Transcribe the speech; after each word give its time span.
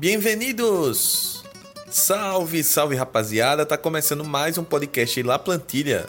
Bem-vindos! 0.00 1.44
Salve, 1.90 2.64
salve 2.64 2.96
rapaziada! 2.96 3.66
Tá 3.66 3.76
começando 3.76 4.24
mais 4.24 4.56
um 4.56 4.64
podcast 4.64 5.22
La 5.22 5.38
Plantilha. 5.38 6.08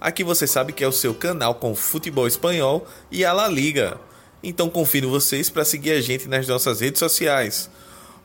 Aqui 0.00 0.24
você 0.24 0.44
sabe 0.44 0.72
que 0.72 0.82
é 0.82 0.88
o 0.88 0.92
seu 0.92 1.14
canal 1.14 1.54
com 1.54 1.72
futebol 1.72 2.26
espanhol 2.26 2.84
e 3.12 3.24
a 3.24 3.32
La 3.32 3.46
Liga. 3.46 3.96
Então 4.42 4.68
confiro 4.68 5.08
vocês 5.08 5.48
para 5.48 5.64
seguir 5.64 5.92
a 5.92 6.00
gente 6.00 6.26
nas 6.26 6.48
nossas 6.48 6.80
redes 6.80 6.98
sociais. 6.98 7.70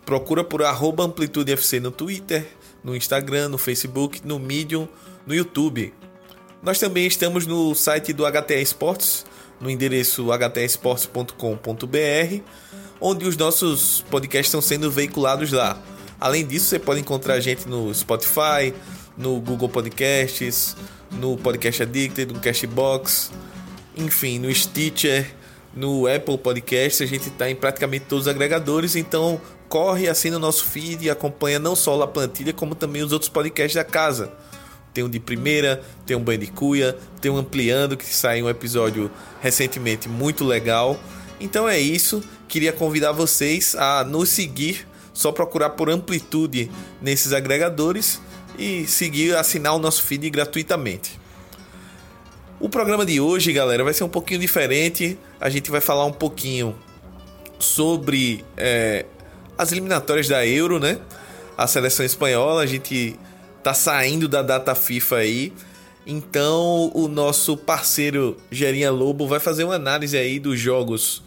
Procura 0.04 0.44
por 0.44 0.63
AmplitudeFC 0.63 1.79
no 1.79 1.91
Twitter, 1.91 2.47
no 2.83 2.95
Instagram, 2.95 3.49
no 3.49 3.59
Facebook, 3.59 4.19
no 4.25 4.39
Medium, 4.39 4.87
no 5.27 5.35
YouTube. 5.35 5.93
Nós 6.59 6.79
também 6.79 7.05
estamos 7.05 7.45
no 7.45 7.75
site 7.75 8.13
do 8.13 8.23
HTA 8.23 8.55
Esportes, 8.55 9.27
no 9.61 9.69
endereço 9.69 10.31
htesportes.com.br 10.31 12.41
onde 13.06 13.28
os 13.28 13.35
nossos 13.35 13.99
podcasts 14.10 14.47
estão 14.47 14.62
sendo 14.62 14.90
veiculados 14.90 15.51
lá. 15.51 15.78
Além 16.22 16.48
disso, 16.48 16.67
você 16.67 16.80
pode 16.80 17.02
encontrar 17.02 17.34
a 17.34 17.40
gente 17.41 17.68
no 17.68 17.94
Spotify, 17.94 18.73
no 19.18 19.41
Google 19.41 19.68
Podcasts, 19.68 20.77
no 21.12 21.36
Podcast 21.36 21.84
Addicted, 21.84 22.34
no 22.34 22.40
Cashbox, 22.40 23.30
enfim, 23.98 24.40
no 24.40 24.54
Stitcher, 24.55 25.36
no 25.76 26.08
Apple 26.08 26.38
Podcasts. 26.38 27.02
A 27.02 27.05
gente 27.05 27.27
está 27.27 27.50
em 27.52 27.55
praticamente 27.55 28.05
todos 28.05 28.26
os 28.26 28.32
agregadores, 28.32 28.96
então 28.96 29.40
corre, 29.68 30.08
assina 30.08 30.38
o 30.38 30.40
nosso 30.40 30.63
feed 30.63 31.04
e 31.04 31.10
acompanha 31.10 31.60
não 31.60 31.76
só 31.76 32.02
a 32.02 32.08
plantilha, 32.08 32.54
como 32.54 32.74
também 32.74 33.04
os 33.04 33.12
outros 33.12 33.27
podcasts 33.27 33.76
da 33.76 33.84
casa. 33.84 34.32
Tem 34.94 35.04
um 35.04 35.10
de 35.10 35.20
primeira, 35.20 35.84
tem 36.05 36.16
um 36.16 36.24
Bandicuia, 36.24 36.98
tem 37.20 37.30
um 37.30 37.35
Ampliando, 37.35 37.98
que 37.98 38.05
saiu 38.05 38.46
um 38.46 38.49
episódio 38.49 39.12
recentemente 39.41 40.08
muito 40.08 40.46
legal. 40.46 40.98
Então 41.38 41.68
é 41.68 41.77
isso. 41.77 42.24
Queria 42.53 42.71
convidar 42.71 43.12
vocês 43.12 43.73
a 43.73 44.03
nos 44.03 44.30
seguir, 44.30 44.88
só 45.12 45.31
procurar 45.31 45.71
por 45.71 45.89
amplitude 45.89 46.70
nesses 47.02 47.34
agregadores 47.34 48.21
e 48.59 48.85
seguir, 48.85 49.35
assinar 49.35 49.73
o 49.73 49.79
nosso 49.79 50.04
feed 50.04 50.29
gratuitamente. 50.29 51.20
O 52.60 52.70
programa 52.70 53.07
de 53.07 53.20
hoje, 53.20 53.51
galera, 53.51 53.84
vai 53.84 53.91
ser 53.91 54.04
um 54.04 54.07
pouquinho 54.07 54.40
diferente. 54.40 55.18
A 55.41 55.49
gente 55.49 55.71
vai 55.71 55.82
falar 55.82 56.05
um 56.05 56.12
pouquinho 56.12 56.76
sobre 57.57 58.45
é, 58.55 59.07
as 59.57 59.71
eliminatórias 59.71 60.27
da 60.27 60.45
Euro, 60.45 60.79
né? 60.79 60.99
A 61.57 61.65
seleção 61.65 62.05
espanhola, 62.05 62.62
a 62.62 62.67
gente 62.67 63.20
tá 63.63 63.73
saindo 63.73 64.27
da 64.27 64.43
data 64.43 64.75
FIFA 64.75 65.15
aí. 65.15 65.51
Então, 66.05 66.91
o 66.93 67.07
nosso 67.07 67.57
parceiro 67.57 68.38
Gerinha 68.51 68.91
Lobo 68.91 69.27
vai 69.27 69.39
fazer 69.39 69.63
uma 69.63 69.73
análise 69.73 70.15
aí 70.15 70.38
dos 70.38 70.59
jogos 70.59 71.23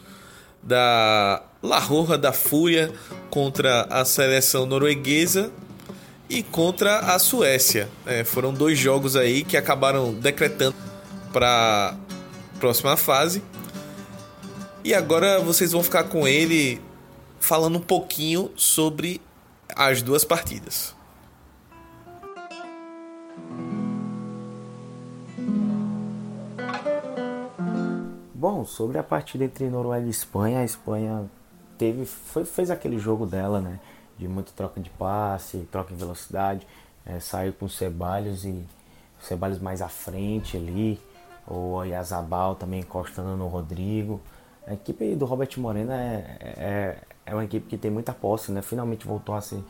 da 0.66 1.42
La 1.62 1.78
Roja 1.78 2.18
da 2.18 2.32
Fúria 2.32 2.92
contra 3.30 3.82
a 3.82 4.04
seleção 4.04 4.66
norueguesa 4.66 5.52
e 6.28 6.42
contra 6.42 6.98
a 6.98 7.18
Suécia. 7.18 7.88
É, 8.04 8.24
foram 8.24 8.52
dois 8.52 8.76
jogos 8.76 9.14
aí 9.14 9.44
que 9.44 9.56
acabaram 9.56 10.12
decretando 10.12 10.74
para 11.32 11.94
próxima 12.58 12.96
fase. 12.96 13.42
E 14.82 14.92
agora 14.92 15.38
vocês 15.38 15.72
vão 15.72 15.82
ficar 15.82 16.04
com 16.04 16.26
ele 16.26 16.80
falando 17.38 17.78
um 17.78 17.82
pouquinho 17.82 18.50
sobre 18.56 19.20
as 19.74 20.02
duas 20.02 20.24
partidas. 20.24 20.95
Bom, 28.38 28.66
sobre 28.66 28.98
a 28.98 29.02
partida 29.02 29.44
entre 29.44 29.66
Noruega 29.70 30.06
e 30.06 30.10
Espanha, 30.10 30.60
a 30.60 30.64
Espanha 30.64 31.24
teve, 31.78 32.04
foi, 32.04 32.44
fez 32.44 32.70
aquele 32.70 32.98
jogo 32.98 33.24
dela, 33.24 33.62
né? 33.62 33.80
De 34.18 34.28
muita 34.28 34.52
troca 34.54 34.78
de 34.78 34.90
passe, 34.90 35.66
troca 35.72 35.94
em 35.94 35.96
velocidade. 35.96 36.66
É, 37.06 37.18
saiu 37.18 37.54
com 37.54 37.64
o 37.64 37.68
Ceballos 37.70 38.44
e 38.44 38.50
o 38.50 39.24
Ceballos 39.24 39.58
mais 39.58 39.80
à 39.80 39.88
frente 39.88 40.54
ali. 40.54 41.00
O 41.48 41.82
Yazabal 41.82 42.54
também 42.56 42.80
encostando 42.80 43.34
no 43.38 43.48
Rodrigo. 43.48 44.20
A 44.66 44.74
equipe 44.74 45.14
do 45.14 45.24
Robert 45.24 45.48
Moreno 45.56 45.92
é, 45.92 46.36
é, 46.42 46.98
é 47.24 47.34
uma 47.34 47.44
equipe 47.44 47.66
que 47.66 47.78
tem 47.78 47.90
muita 47.90 48.12
posse, 48.12 48.52
né? 48.52 48.60
Finalmente 48.60 49.06
voltou 49.06 49.34
a 49.34 49.40
ser 49.40 49.64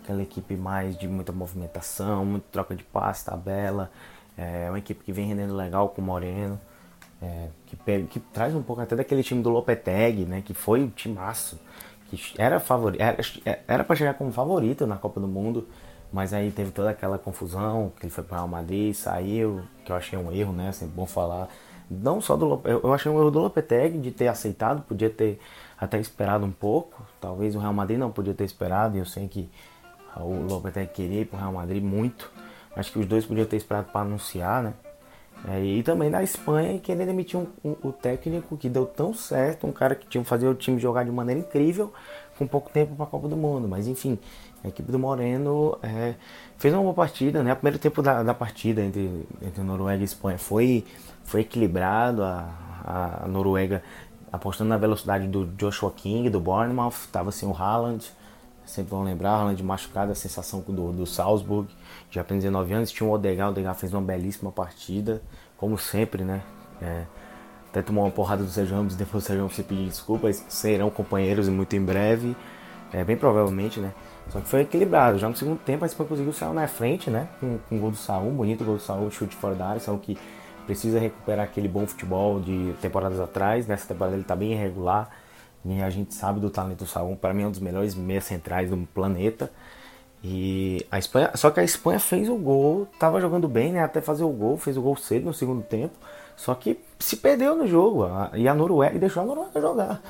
aquela 0.00 0.22
equipe 0.22 0.54
mais 0.54 0.96
de 0.96 1.08
muita 1.08 1.32
movimentação, 1.32 2.24
muita 2.24 2.46
troca 2.52 2.76
de 2.76 2.84
passe, 2.84 3.24
tabela. 3.24 3.90
É 4.38 4.68
uma 4.68 4.78
equipe 4.78 5.02
que 5.02 5.12
vem 5.12 5.26
rendendo 5.26 5.56
legal 5.56 5.88
com 5.88 6.00
o 6.00 6.04
Moreno. 6.04 6.60
É, 7.22 7.48
que, 7.66 7.76
que, 8.08 8.18
traz 8.18 8.52
um 8.52 8.62
pouco 8.62 8.82
até 8.82 8.96
daquele 8.96 9.22
time 9.22 9.40
do 9.42 9.48
Lopetegui, 9.48 10.24
né? 10.24 10.42
Que 10.44 10.52
foi 10.52 10.82
o 10.82 10.88
timaço. 10.88 11.56
Que 12.10 12.20
era 12.36 12.58
favorito, 12.58 13.00
era, 13.66 13.84
para 13.84 13.96
chegar 13.96 14.14
como 14.14 14.32
favorito 14.32 14.86
na 14.86 14.96
Copa 14.96 15.20
do 15.20 15.28
Mundo, 15.28 15.68
mas 16.12 16.34
aí 16.34 16.50
teve 16.50 16.72
toda 16.72 16.90
aquela 16.90 17.16
confusão, 17.18 17.92
que 17.98 18.04
ele 18.04 18.12
foi 18.12 18.24
para 18.24 18.34
o 18.34 18.38
Real 18.38 18.48
Madrid, 18.48 18.92
saiu, 18.92 19.62
que 19.84 19.92
eu 19.92 19.96
achei 19.96 20.18
um 20.18 20.32
erro, 20.32 20.52
né? 20.52 20.72
Sempre 20.72 20.96
bom 20.96 21.06
falar. 21.06 21.48
Não 21.88 22.20
só 22.20 22.36
do 22.36 22.60
eu 22.64 22.92
achei 22.92 23.10
um 23.10 23.18
erro 23.18 23.30
do 23.30 23.38
Lopetegui 23.38 23.98
de 23.98 24.10
ter 24.10 24.26
aceitado, 24.26 24.82
podia 24.82 25.08
ter 25.08 25.38
até 25.78 25.98
esperado 26.00 26.44
um 26.44 26.50
pouco. 26.50 27.06
Talvez 27.20 27.54
o 27.54 27.60
Real 27.60 27.72
Madrid 27.72 27.98
não 27.98 28.10
podia 28.10 28.34
ter 28.34 28.44
esperado, 28.44 28.96
e 28.96 28.98
eu 28.98 29.06
sei 29.06 29.28
que 29.28 29.48
o 30.16 30.46
Lopetegui 30.50 30.92
queria 30.92 31.20
ir 31.20 31.26
para 31.26 31.36
o 31.36 31.40
Real 31.40 31.52
Madrid 31.52 31.82
muito. 31.82 32.30
Acho 32.74 32.92
que 32.92 32.98
os 32.98 33.06
dois 33.06 33.24
podiam 33.24 33.46
ter 33.46 33.56
esperado 33.56 33.92
para 33.92 34.00
anunciar, 34.00 34.62
né? 34.62 34.74
É, 35.48 35.60
e 35.60 35.82
também 35.82 36.10
da 36.10 36.22
Espanha 36.22 36.78
querer 36.78 37.04
demitir 37.04 37.38
um, 37.38 37.46
um, 37.64 37.74
o 37.82 37.92
técnico 37.92 38.56
que 38.56 38.68
deu 38.68 38.86
tão 38.86 39.12
certo, 39.12 39.66
um 39.66 39.72
cara 39.72 39.94
que 39.94 40.06
tinha 40.06 40.22
fazer 40.24 40.46
o 40.46 40.54
time 40.54 40.78
jogar 40.78 41.04
de 41.04 41.10
maneira 41.10 41.40
incrível 41.40 41.92
com 42.38 42.46
pouco 42.46 42.70
tempo 42.70 42.94
para 42.94 43.04
a 43.04 43.08
Copa 43.08 43.28
do 43.28 43.36
Mundo. 43.36 43.66
Mas 43.68 43.88
enfim, 43.88 44.18
a 44.62 44.68
equipe 44.68 44.90
do 44.92 44.98
Moreno 44.98 45.76
é, 45.82 46.14
fez 46.58 46.72
uma 46.72 46.82
boa 46.82 46.94
partida, 46.94 47.42
né? 47.42 47.52
O 47.52 47.56
primeiro 47.56 47.78
tempo 47.78 48.00
da, 48.02 48.22
da 48.22 48.34
partida 48.34 48.82
entre, 48.82 49.26
entre 49.42 49.62
Noruega 49.62 50.00
e 50.00 50.04
Espanha 50.04 50.38
foi, 50.38 50.84
foi 51.24 51.40
equilibrado. 51.40 52.22
A, 52.22 53.22
a 53.24 53.28
Noruega 53.28 53.82
apostando 54.32 54.70
na 54.70 54.76
velocidade 54.76 55.28
do 55.28 55.46
Joshua 55.56 55.92
King, 55.94 56.30
do 56.30 56.40
Bournemouth, 56.40 56.94
estava 57.04 57.30
sem 57.30 57.48
o 57.48 57.52
Haaland. 57.52 58.10
Sempre 58.64 58.90
vão 58.90 59.02
lembrar, 59.02 59.30
Haaland 59.30 59.62
machucado, 59.62 60.12
a 60.12 60.14
sensação 60.14 60.60
do, 60.60 60.92
do 60.92 61.06
Salzburg 61.06 61.68
já 62.10 62.22
tem 62.22 62.38
19 62.38 62.72
anos, 62.72 62.90
tinha 62.90 63.08
o 63.08 63.12
Odegaard, 63.12 63.50
o 63.50 63.52
Odegaard 63.52 63.78
fez 63.78 63.92
uma 63.92 64.00
belíssima 64.00 64.52
partida, 64.52 65.20
como 65.56 65.76
sempre, 65.76 66.24
né? 66.24 66.42
É, 66.80 67.04
até 67.68 67.82
tomou 67.82 68.04
uma 68.04 68.10
porrada 68.10 68.44
do 68.44 68.50
Sérgio 68.50 68.76
Ramos, 68.76 68.94
depois 68.94 69.24
o 69.24 69.26
Sérgio 69.26 69.42
Ramos 69.42 69.56
se 69.56 69.62
pedir 69.62 69.86
desculpas, 69.86 70.44
serão 70.48 70.90
companheiros 70.90 71.48
muito 71.48 71.74
em 71.74 71.84
breve, 71.84 72.36
é, 72.92 73.02
bem 73.02 73.16
provavelmente, 73.16 73.80
né? 73.80 73.92
Só 74.28 74.40
que 74.40 74.48
foi 74.48 74.60
equilibrado, 74.60 75.18
já 75.18 75.28
no 75.28 75.36
segundo 75.36 75.58
tempo 75.58 75.84
a 75.84 75.86
Espanha 75.86 76.08
conseguiu 76.08 76.32
sair 76.32 76.52
na 76.52 76.68
frente, 76.68 77.10
né? 77.10 77.28
Com, 77.40 77.58
com 77.68 77.76
o 77.76 77.80
gol 77.80 77.90
do 77.90 77.96
Saúl, 77.96 78.30
bonito 78.30 78.64
gol 78.64 78.76
do 78.76 78.82
Saúl, 78.82 79.10
chute 79.10 79.34
fora 79.34 79.54
da 79.54 79.66
área, 79.66 79.80
Saúl 79.80 79.98
que 79.98 80.16
precisa 80.66 80.98
recuperar 81.00 81.44
aquele 81.44 81.68
bom 81.68 81.86
futebol 81.86 82.40
de 82.40 82.74
temporadas 82.80 83.18
atrás, 83.18 83.66
nessa 83.66 83.88
temporada 83.88 84.16
ele 84.16 84.24
tá 84.24 84.36
bem 84.36 84.52
irregular, 84.52 85.10
e 85.64 85.82
a 85.82 85.90
gente 85.90 86.14
sabe 86.14 86.40
do 86.40 86.50
talento 86.50 86.80
do 86.80 86.86
Saúl, 86.86 87.16
para 87.16 87.32
mim 87.32 87.42
é 87.42 87.46
um 87.46 87.50
dos 87.50 87.60
melhores 87.60 87.94
meias 87.94 88.24
centrais 88.24 88.70
do 88.70 88.76
planeta, 88.94 89.50
e 90.24 90.86
a 90.90 90.98
Espanha, 90.98 91.32
só 91.34 91.50
que 91.50 91.58
a 91.58 91.64
Espanha 91.64 91.98
fez 91.98 92.28
o 92.28 92.36
gol, 92.36 92.86
tava 92.98 93.20
jogando 93.20 93.48
bem, 93.48 93.72
né? 93.72 93.82
Até 93.82 94.00
fazer 94.00 94.22
o 94.22 94.30
gol, 94.30 94.56
fez 94.56 94.76
o 94.76 94.82
gol 94.82 94.96
cedo 94.96 95.24
no 95.24 95.34
segundo 95.34 95.62
tempo. 95.62 95.94
Só 96.36 96.54
que 96.54 96.78
se 96.98 97.16
perdeu 97.16 97.56
no 97.56 97.66
jogo. 97.66 98.06
E 98.34 98.46
a 98.46 98.54
Noruega 98.54 98.98
deixou 98.98 99.22
a 99.24 99.26
Noruega 99.26 99.60
jogar. 99.60 100.00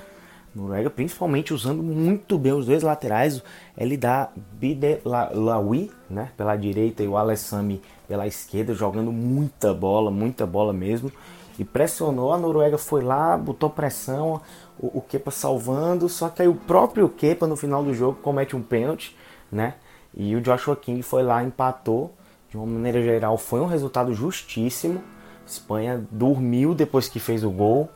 A 0.54 0.58
Noruega, 0.58 0.90
principalmente 0.90 1.54
usando 1.54 1.82
muito 1.82 2.38
bem 2.38 2.52
os 2.52 2.66
dois 2.66 2.82
laterais. 2.82 3.42
Ele 3.76 3.96
dá 3.96 4.28
Bidelawi, 4.36 5.90
né? 6.10 6.30
Pela 6.36 6.56
direita 6.56 7.02
e 7.02 7.08
o 7.08 7.16
Alessami 7.16 7.80
pela 8.06 8.26
esquerda, 8.26 8.74
jogando 8.74 9.10
muita 9.10 9.72
bola, 9.72 10.10
muita 10.10 10.44
bola 10.44 10.74
mesmo. 10.74 11.10
E 11.58 11.64
pressionou, 11.64 12.32
a 12.32 12.38
Noruega 12.38 12.76
foi 12.76 13.02
lá, 13.02 13.36
botou 13.38 13.70
pressão, 13.70 14.42
o, 14.82 14.98
o 14.98 15.00
Kepa 15.00 15.30
salvando. 15.30 16.08
Só 16.08 16.28
que 16.28 16.42
aí 16.42 16.48
o 16.48 16.54
próprio 16.54 17.08
Kepa 17.08 17.46
no 17.46 17.56
final 17.56 17.82
do 17.82 17.94
jogo 17.94 18.18
comete 18.20 18.56
um 18.56 18.62
pênalti, 18.62 19.16
né? 19.50 19.74
E 20.14 20.34
o 20.36 20.40
Joshua 20.40 20.76
King 20.76 21.02
foi 21.02 21.22
lá, 21.22 21.42
empatou. 21.42 22.12
De 22.50 22.58
uma 22.58 22.66
maneira 22.66 23.00
geral, 23.02 23.38
foi 23.38 23.60
um 23.60 23.66
resultado 23.66 24.12
justíssimo. 24.12 25.02
A 25.42 25.46
Espanha 25.46 26.06
dormiu 26.10 26.74
depois 26.74 27.08
que 27.08 27.18
fez 27.18 27.42
o 27.42 27.50
gol. 27.50 27.88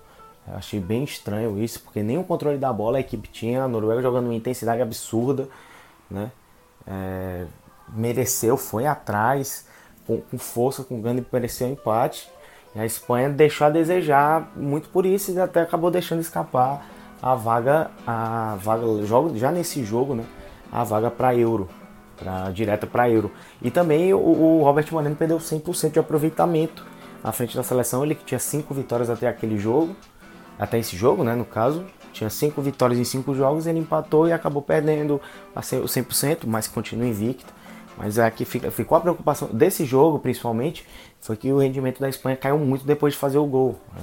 Eu 0.48 0.54
achei 0.54 0.80
bem 0.80 1.04
estranho 1.04 1.62
isso, 1.62 1.80
porque 1.80 2.02
nem 2.02 2.16
o 2.16 2.24
controle 2.24 2.56
da 2.56 2.72
bola 2.72 2.98
a 2.98 3.00
equipe 3.00 3.28
tinha. 3.28 3.64
A 3.64 3.68
Noruega 3.68 4.00
jogando 4.00 4.26
uma 4.26 4.34
intensidade 4.34 4.80
absurda, 4.80 5.48
né? 6.10 6.30
É, 6.86 7.44
mereceu, 7.88 8.56
foi 8.56 8.86
atrás, 8.86 9.66
com, 10.06 10.20
com 10.20 10.38
força, 10.38 10.84
com 10.84 11.00
gana 11.02 11.20
e 11.20 11.26
mereceu 11.30 11.66
o 11.68 11.72
empate. 11.72 12.30
A 12.76 12.84
Espanha 12.84 13.30
deixou 13.30 13.66
a 13.66 13.70
desejar 13.70 14.50
muito 14.54 14.88
por 14.88 15.06
isso 15.06 15.32
e 15.32 15.40
até 15.40 15.62
acabou 15.62 15.90
deixando 15.90 16.20
escapar 16.20 16.86
a 17.22 17.34
vaga, 17.34 17.90
a 18.06 18.56
vaga 18.60 18.86
já 19.34 19.50
nesse 19.50 19.84
jogo, 19.84 20.14
né? 20.14 20.24
A 20.70 20.84
vaga 20.84 21.10
para 21.10 21.34
Euro 21.34 21.68
pra, 22.16 22.50
direta 22.50 22.86
para 22.86 23.08
Euro. 23.10 23.30
E 23.62 23.70
também 23.70 24.12
o, 24.12 24.18
o 24.18 24.62
Robert 24.62 24.86
Moreno 24.90 25.14
perdeu 25.14 25.38
100% 25.38 25.92
de 25.92 25.98
aproveitamento 25.98 26.84
à 27.22 27.30
frente 27.32 27.56
da 27.56 27.62
seleção. 27.62 28.04
Ele 28.04 28.14
que 28.14 28.24
tinha 28.24 28.38
cinco 28.38 28.74
vitórias 28.74 29.10
até 29.10 29.28
aquele 29.28 29.58
jogo, 29.58 29.94
até 30.58 30.78
esse 30.78 30.96
jogo, 30.96 31.22
né, 31.22 31.34
no 31.34 31.44
caso, 31.44 31.84
tinha 32.12 32.30
cinco 32.30 32.62
vitórias 32.62 32.98
em 32.98 33.04
cinco 33.04 33.34
jogos, 33.34 33.66
ele 33.66 33.78
empatou 33.78 34.26
e 34.26 34.32
acabou 34.32 34.62
perdendo 34.62 35.20
a 35.54 35.60
100%, 35.60 36.46
mas 36.46 36.66
continua 36.66 37.06
invicto. 37.06 37.52
Mas 37.96 38.18
aqui 38.18 38.44
fica, 38.44 38.70
ficou 38.70 38.96
a 38.98 39.00
preocupação 39.00 39.48
desse 39.48 39.84
jogo, 39.84 40.18
principalmente, 40.18 40.86
foi 41.20 41.36
que 41.36 41.50
o 41.52 41.58
rendimento 41.58 42.00
da 42.00 42.08
Espanha 42.08 42.36
caiu 42.36 42.58
muito 42.58 42.86
depois 42.86 43.14
de 43.14 43.18
fazer 43.18 43.38
o 43.38 43.46
gol. 43.46 43.76
Né? 43.94 44.02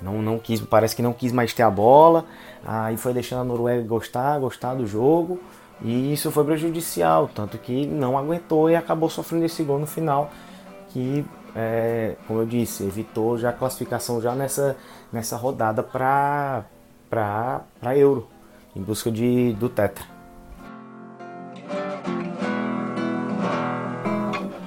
Não, 0.00 0.22
não 0.22 0.38
quis, 0.38 0.60
parece 0.60 0.94
que 0.94 1.02
não 1.02 1.12
quis 1.12 1.32
mais 1.32 1.52
ter 1.52 1.62
a 1.62 1.70
bola, 1.70 2.24
aí 2.64 2.96
foi 2.96 3.12
deixando 3.12 3.40
a 3.40 3.44
Noruega 3.44 3.82
gostar, 3.86 4.38
gostar 4.38 4.74
do 4.74 4.86
jogo, 4.86 5.40
e 5.82 6.12
isso 6.12 6.30
foi 6.30 6.44
prejudicial, 6.44 7.28
tanto 7.34 7.58
que 7.58 7.86
não 7.86 8.16
aguentou 8.16 8.70
e 8.70 8.76
acabou 8.76 9.08
sofrendo 9.08 9.44
esse 9.44 9.62
gol 9.62 9.78
no 9.78 9.86
final, 9.86 10.30
que, 10.90 11.24
é, 11.56 12.16
como 12.26 12.40
eu 12.40 12.46
disse, 12.46 12.84
evitou 12.84 13.38
já 13.38 13.50
a 13.50 13.52
classificação 13.52 14.20
já 14.20 14.34
nessa, 14.34 14.76
nessa 15.12 15.36
rodada 15.36 15.82
para 15.82 16.64
para 17.10 17.96
Euro, 17.96 18.26
em 18.74 18.82
busca 18.82 19.10
de, 19.10 19.52
do 19.52 19.68
Tetra. 19.68 20.13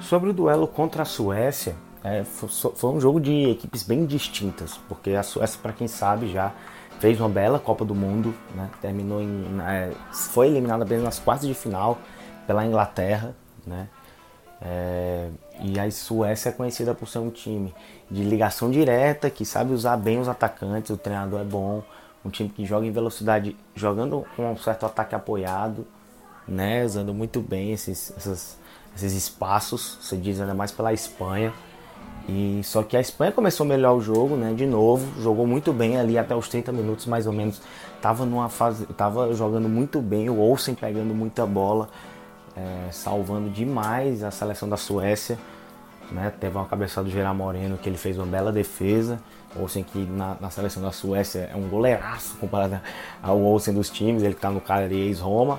Sobre 0.08 0.30
o 0.30 0.32
duelo 0.32 0.66
contra 0.66 1.02
a 1.02 1.04
Suécia, 1.04 1.76
é, 2.02 2.24
foi, 2.24 2.90
um 2.90 2.98
jogo 2.98 3.20
de 3.20 3.50
equipes 3.50 3.82
bem 3.82 4.06
distintas, 4.06 4.80
porque 4.88 5.10
a 5.10 5.22
Suécia, 5.22 5.60
para 5.60 5.70
quem 5.70 5.86
sabe, 5.86 6.32
já 6.32 6.50
fez 6.98 7.20
uma 7.20 7.28
bela 7.28 7.58
Copa 7.58 7.84
do 7.84 7.94
Mundo, 7.94 8.34
né? 8.54 8.70
terminou 8.80 9.20
em, 9.20 9.44
é, 9.60 9.92
foi 10.10 10.46
eliminada 10.46 10.82
apenas 10.82 11.04
nas 11.04 11.18
quartas 11.18 11.46
de 11.46 11.52
final 11.52 11.98
pela 12.46 12.64
Inglaterra, 12.64 13.36
né? 13.66 13.86
É, 14.62 15.28
e 15.60 15.78
a 15.78 15.90
Suécia 15.90 16.48
é 16.48 16.52
conhecida 16.52 16.94
por 16.94 17.06
ser 17.06 17.18
um 17.18 17.28
time 17.28 17.74
de 18.10 18.24
ligação 18.24 18.70
direta, 18.70 19.28
que 19.28 19.44
sabe 19.44 19.74
usar 19.74 19.98
bem 19.98 20.18
os 20.18 20.26
atacantes, 20.26 20.90
o 20.90 20.96
treinador 20.96 21.42
é 21.42 21.44
bom, 21.44 21.82
um 22.24 22.30
time 22.30 22.48
que 22.48 22.64
joga 22.64 22.86
em 22.86 22.90
velocidade, 22.90 23.54
jogando 23.74 24.24
com 24.34 24.50
um 24.50 24.56
certo 24.56 24.86
ataque 24.86 25.14
apoiado, 25.14 25.86
né, 26.48 26.84
usando 26.84 27.12
muito 27.12 27.40
bem 27.40 27.72
esses, 27.72 28.12
esses, 28.16 28.58
esses 28.96 29.12
espaços, 29.12 29.98
se 30.00 30.16
diz 30.16 30.40
ainda 30.40 30.54
mais 30.54 30.72
pela 30.72 30.92
Espanha. 30.92 31.52
E 32.28 32.60
só 32.62 32.82
que 32.82 32.96
a 32.96 33.00
Espanha 33.00 33.32
começou 33.32 33.64
a 33.64 33.68
melhorar 33.68 33.94
o 33.94 34.00
jogo, 34.00 34.36
né, 34.36 34.52
de 34.52 34.66
novo, 34.66 35.20
jogou 35.20 35.46
muito 35.46 35.72
bem 35.72 35.98
ali 35.98 36.18
até 36.18 36.34
os 36.34 36.48
30 36.48 36.72
minutos 36.72 37.06
mais 37.06 37.26
ou 37.26 37.32
menos. 37.32 37.60
Tava 38.02 38.26
numa 38.26 38.48
fase, 38.48 38.86
tava 38.86 39.32
jogando 39.34 39.68
muito 39.68 40.00
bem, 40.00 40.28
o 40.28 40.38
Olsen 40.38 40.74
pegando 40.74 41.14
muita 41.14 41.46
bola, 41.46 41.88
é, 42.56 42.90
salvando 42.92 43.48
demais 43.48 44.22
a 44.22 44.30
seleção 44.30 44.68
da 44.68 44.76
Suécia. 44.76 45.38
Né? 46.10 46.32
Teve 46.38 46.56
uma 46.56 46.66
cabeçada 46.66 47.06
do 47.06 47.10
Gerard 47.10 47.36
Moreno 47.36 47.78
que 47.78 47.88
ele 47.88 47.98
fez 47.98 48.16
uma 48.16 48.26
bela 48.26 48.52
defesa. 48.52 49.18
Olsen 49.56 49.82
que 49.82 49.98
na, 49.98 50.36
na, 50.40 50.50
seleção 50.50 50.82
da 50.82 50.92
Suécia 50.92 51.50
é 51.52 51.56
um 51.56 51.68
goleiraço 51.68 52.36
comparado 52.36 52.80
ao 53.22 53.40
Olsen 53.40 53.72
dos 53.72 53.88
times, 53.88 54.22
ele 54.22 54.34
tá 54.34 54.50
no 54.50 54.60
cara 54.60 54.92
ex-Roma. 54.92 55.58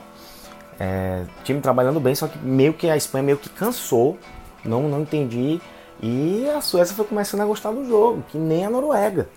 É, 0.79 1.25
time 1.43 1.59
trabalhando 1.59 1.99
bem, 1.99 2.15
só 2.15 2.27
que 2.27 2.37
meio 2.37 2.73
que 2.73 2.89
a 2.89 2.95
Espanha 2.95 3.23
meio 3.23 3.37
que 3.37 3.49
cansou, 3.49 4.17
não, 4.63 4.87
não 4.87 5.01
entendi. 5.01 5.59
E 6.01 6.47
a 6.55 6.61
Suécia 6.61 6.95
foi 6.95 7.05
começando 7.05 7.41
a 7.41 7.45
gostar 7.45 7.71
do 7.71 7.85
jogo, 7.85 8.23
que 8.29 8.37
nem 8.37 8.65
a 8.65 8.69
Noruega. 8.69 9.27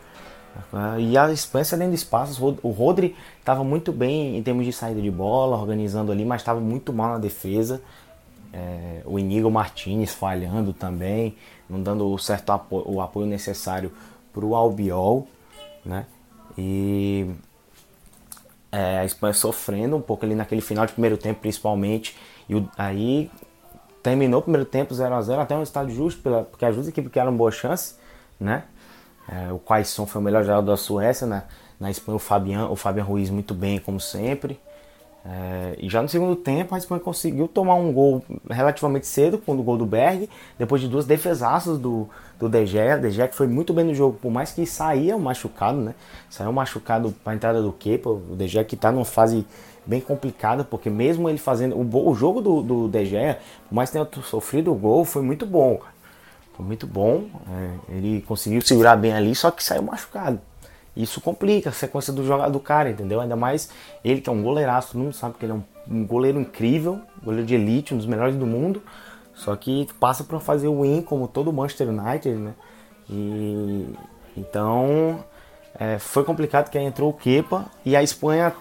E 0.99 1.17
a 1.17 1.33
Espanha 1.33 1.65
cedendo 1.65 1.95
espaços, 1.95 2.39
o 2.39 2.71
Rodri 2.71 3.17
estava 3.39 3.65
muito 3.65 3.91
bem 3.91 4.37
em 4.37 4.43
termos 4.43 4.67
de 4.67 4.73
saída 4.73 5.01
de 5.01 5.11
bola, 5.11 5.57
organizando 5.57 6.13
ali, 6.13 6.25
mas 6.25 6.43
estava 6.43 6.61
muito 6.61 6.93
mal 6.93 7.13
na 7.13 7.19
defesa. 7.19 7.83
É, 8.53 9.01
o 9.07 9.19
Inigo 9.19 9.51
Martinez 9.51 10.13
falhando 10.13 10.75
também, 10.75 11.35
não 11.69 11.83
dando 11.83 12.07
o 12.07 12.19
certo 12.19 12.51
apoio, 12.53 12.85
o 12.87 13.01
apoio 13.01 13.27
necessário 13.27 13.91
para 14.33 14.45
o 14.45 14.55
Albiol, 14.55 15.27
né? 15.85 16.05
E 16.57 17.27
é, 18.73 18.99
a 19.01 19.05
Espanha 19.05 19.35
sofrendo 19.35 19.97
um 19.97 20.01
pouco 20.01 20.25
ali 20.25 20.35
naquele 20.35 20.63
final 20.63 20.87
de 20.87 20.93
primeiro 20.93 21.19
tempo, 21.19 21.41
principalmente. 21.41 22.17
E 22.49 22.55
o, 22.55 22.69
aí 22.77 23.31
terminou 24.03 24.41
o 24.41 24.43
primeiro 24.43 24.65
tempo 24.65 24.95
0 24.95 25.15
a 25.15 25.23
0 25.23 25.41
até 25.43 25.55
um 25.55 25.63
estádio 25.63 25.95
justo, 25.95 26.23
pela, 26.23 26.43
porque 26.45 26.65
as 26.65 26.75
duas 26.75 26.89
equipes 26.89 27.13
criaram 27.13 27.37
boa 27.37 27.53
chance, 27.53 27.95
né? 28.41 28.65
É, 29.29 29.53
o 29.53 29.59
Quaison 29.59 30.07
foi 30.07 30.21
o 30.21 30.25
melhor 30.25 30.43
jogador 30.43 30.73
da 30.73 30.77
Suécia, 30.77 31.27
né? 31.27 31.45
Na 31.79 31.91
Espanha 31.91 32.17
o 32.17 32.19
Fabian, 32.19 32.69
o 32.69 32.77
Fabian 32.77 33.05
Ruiz 33.05 33.31
muito 33.31 33.55
bem, 33.55 33.79
como 33.79 34.01
sempre. 34.01 34.59
É, 35.25 35.77
e 35.79 35.89
já 35.89 36.03
no 36.03 36.09
segundo 36.09 36.35
tempo 36.35 36.75
a 36.75 36.79
Espanha 36.79 37.01
conseguiu 37.01 37.47
tomar 37.47 37.77
um 37.77 37.93
gol 37.93 38.25
relativamente 38.51 39.07
cedo, 39.07 39.39
com 39.39 39.53
o 39.53 39.63
gol 39.63 39.77
do 39.77 39.87
Berg, 39.87 40.29
depois 40.59 40.83
de 40.83 40.89
duas 40.89 41.07
defesaças 41.07 41.79
do, 41.79 42.09
do 42.39 42.49
De 42.49 42.67
Gea. 42.67 42.99
De 42.99 43.11
Gea 43.11 43.29
que 43.29 43.37
foi 43.37 43.47
muito 43.47 43.73
bem 43.73 43.85
no 43.85 43.95
jogo, 43.95 44.19
por 44.21 44.33
mais 44.33 44.51
que 44.51 44.67
saía 44.67 45.17
machucado, 45.17 45.79
né? 45.79 45.95
Saiu 46.29 46.53
machucado 46.53 47.15
para 47.23 47.33
a 47.33 47.37
entrada 47.37 47.63
do 47.63 47.73
Kepa. 47.73 48.11
O 48.11 48.35
De 48.37 48.49
Gea 48.49 48.65
que 48.65 48.75
está 48.75 48.91
numa 48.91 49.05
fase 49.05 49.47
bem 49.87 50.01
complicada, 50.01 50.65
porque 50.65 50.91
mesmo 50.91 51.29
ele 51.29 51.39
fazendo 51.39 51.77
o, 51.77 52.09
o 52.09 52.15
jogo 52.15 52.41
do, 52.41 52.63
do 52.63 52.89
De 52.89 53.05
Gea, 53.07 53.39
por 53.69 53.75
mais 53.75 53.91
que 53.91 53.99
tenha 53.99 54.09
sofrido 54.25 54.73
o 54.73 54.75
gol, 54.75 55.05
foi 55.05 55.23
muito 55.23 55.47
bom. 55.47 55.81
Foi 56.57 56.67
muito 56.67 56.87
bom. 56.87 57.27
É, 57.49 57.97
ele 57.97 58.23
conseguiu 58.23 58.61
segurar 58.61 58.97
bem 58.97 59.13
ali, 59.13 59.35
só 59.35 59.51
que 59.53 59.63
saiu 59.63 59.83
machucado. 59.83 60.41
Isso 60.97 61.21
complica 61.21 61.71
a 61.71 61.73
sequência 61.73 62.13
do 62.13 62.25
jogador 62.25 62.51
do 62.51 62.61
cara, 62.61 62.91
entendeu? 62.91 63.21
Ainda 63.21 63.37
mais 63.37 63.71
ele 64.05 64.21
que 64.21 64.29
é 64.29 64.33
um 64.33 64.43
goleiraço, 64.43 64.93
todo 64.93 65.03
mundo 65.03 65.15
sabe 65.15 65.35
que 65.39 65.45
ele 65.45 65.53
é 65.53 65.55
um, 65.55 65.63
um 65.89 66.07
goleiro 66.07 66.39
incrível, 66.39 67.01
goleiro 67.23 67.47
de 67.47 67.55
elite, 67.55 67.95
um 67.95 67.97
dos 67.97 68.07
melhores 68.07 68.37
do 68.37 68.47
mundo. 68.47 68.83
Só 69.35 69.57
que 69.57 69.89
passa 69.99 70.23
para 70.25 70.39
fazer 70.39 70.69
o 70.69 70.83
win 70.83 71.03
como 71.03 71.27
todo 71.27 71.49
o 71.49 71.53
Manchester 71.53 71.89
United, 71.89 72.37
né? 72.37 72.55
E 73.09 73.95
então 74.37 75.25
é, 75.79 75.99
foi 75.99 76.25
complicado 76.25 76.71
que 76.71 76.77
aí 76.77 76.85
entrou 76.85 77.11
o 77.11 77.13
Kepa 77.15 77.67
e 77.85 77.97
a 77.97 78.03
Espanha 78.03 78.55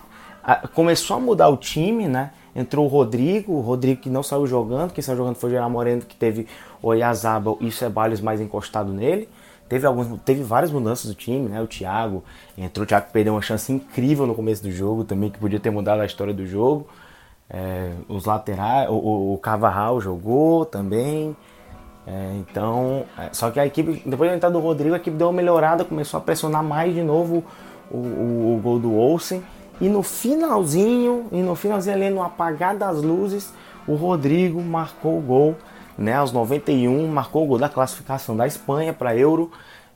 a, 0.44 0.68
começou 0.68 1.18
a 1.18 1.20
mudar 1.20 1.50
o 1.50 1.58
time, 1.58 2.08
né? 2.08 2.32
Entrou 2.56 2.86
o 2.86 2.88
Rodrigo, 2.88 3.54
o 3.54 3.62
Rodrigo 3.62 4.02
que 4.02 4.10
não 4.10 4.24
saiu 4.24 4.46
jogando, 4.46 4.92
quem 4.92 5.02
saiu 5.02 5.18
jogando 5.18 5.36
foi 5.36 5.50
o 5.50 5.54
Gerard 5.54 5.72
Moreno, 5.72 6.02
que 6.02 6.16
teve 6.16 6.48
o 6.82 6.88
Oyazabal 6.88 7.58
e 7.62 7.68
o 7.68 7.72
Ceballos 7.72 8.20
mais 8.20 8.42
encostado 8.42 8.92
nele. 8.92 9.30
Teve, 9.72 9.88
alguns, 9.88 10.20
teve 10.24 10.44
várias 10.44 10.70
mudanças 10.70 11.06
do 11.06 11.16
time, 11.16 11.48
né? 11.48 11.62
O 11.62 11.66
Thiago 11.66 12.26
entrou, 12.58 12.84
o 12.84 12.86
Thiago 12.86 13.08
perdeu 13.14 13.36
uma 13.36 13.42
chance 13.42 13.72
incrível 13.72 14.28
no 14.28 14.36
começo 14.36 14.62
do 14.62 14.70
jogo 14.70 15.06
também, 15.06 15.30
que 15.30 15.40
podia 15.40 15.62
ter 15.62 15.70
mudado 15.70 16.02
a 16.02 16.06
história 16.06 16.34
do 16.34 16.46
jogo. 16.46 16.88
É, 17.50 17.94
os 18.10 18.26
laterais, 18.26 18.90
o, 18.90 19.34
o 19.34 19.38
Carvajal 19.38 20.02
jogou 20.02 20.66
também. 20.66 21.34
É, 22.06 22.34
então, 22.36 23.06
é, 23.18 23.30
só 23.32 23.50
que 23.50 23.62
a 23.62 23.66
equipe, 23.66 24.04
depois 24.06 24.30
da 24.30 24.36
entrada 24.36 24.52
do 24.52 24.60
Rodrigo, 24.60 24.94
a 24.94 24.98
equipe 24.98 25.16
deu 25.16 25.28
uma 25.28 25.34
melhorada, 25.34 25.86
começou 25.86 26.18
a 26.18 26.22
pressionar 26.22 26.62
mais 26.62 26.94
de 26.94 27.02
novo 27.02 27.42
o, 27.90 27.96
o, 27.96 28.58
o 28.58 28.60
gol 28.62 28.78
do 28.78 28.94
Olsen. 28.94 29.42
E 29.80 29.88
no 29.88 30.04
finalzinho, 30.04 31.28
e 31.32 31.42
no 31.42 31.56
finalzinho 31.56 31.96
ali, 31.96 32.10
no 32.10 32.22
apagar 32.22 32.76
das 32.76 33.02
luzes, 33.02 33.54
o 33.88 33.96
Rodrigo 33.96 34.62
marcou 34.62 35.18
o 35.18 35.22
gol 35.22 35.56
né, 35.98 36.16
aos 36.16 36.32
91, 36.32 37.08
marcou 37.08 37.44
o 37.44 37.48
gol 37.48 37.58
da 37.58 37.70
classificação 37.70 38.36
da 38.36 38.48
Espanha 38.48 38.92
para 38.92 39.16
Euro. 39.16 39.52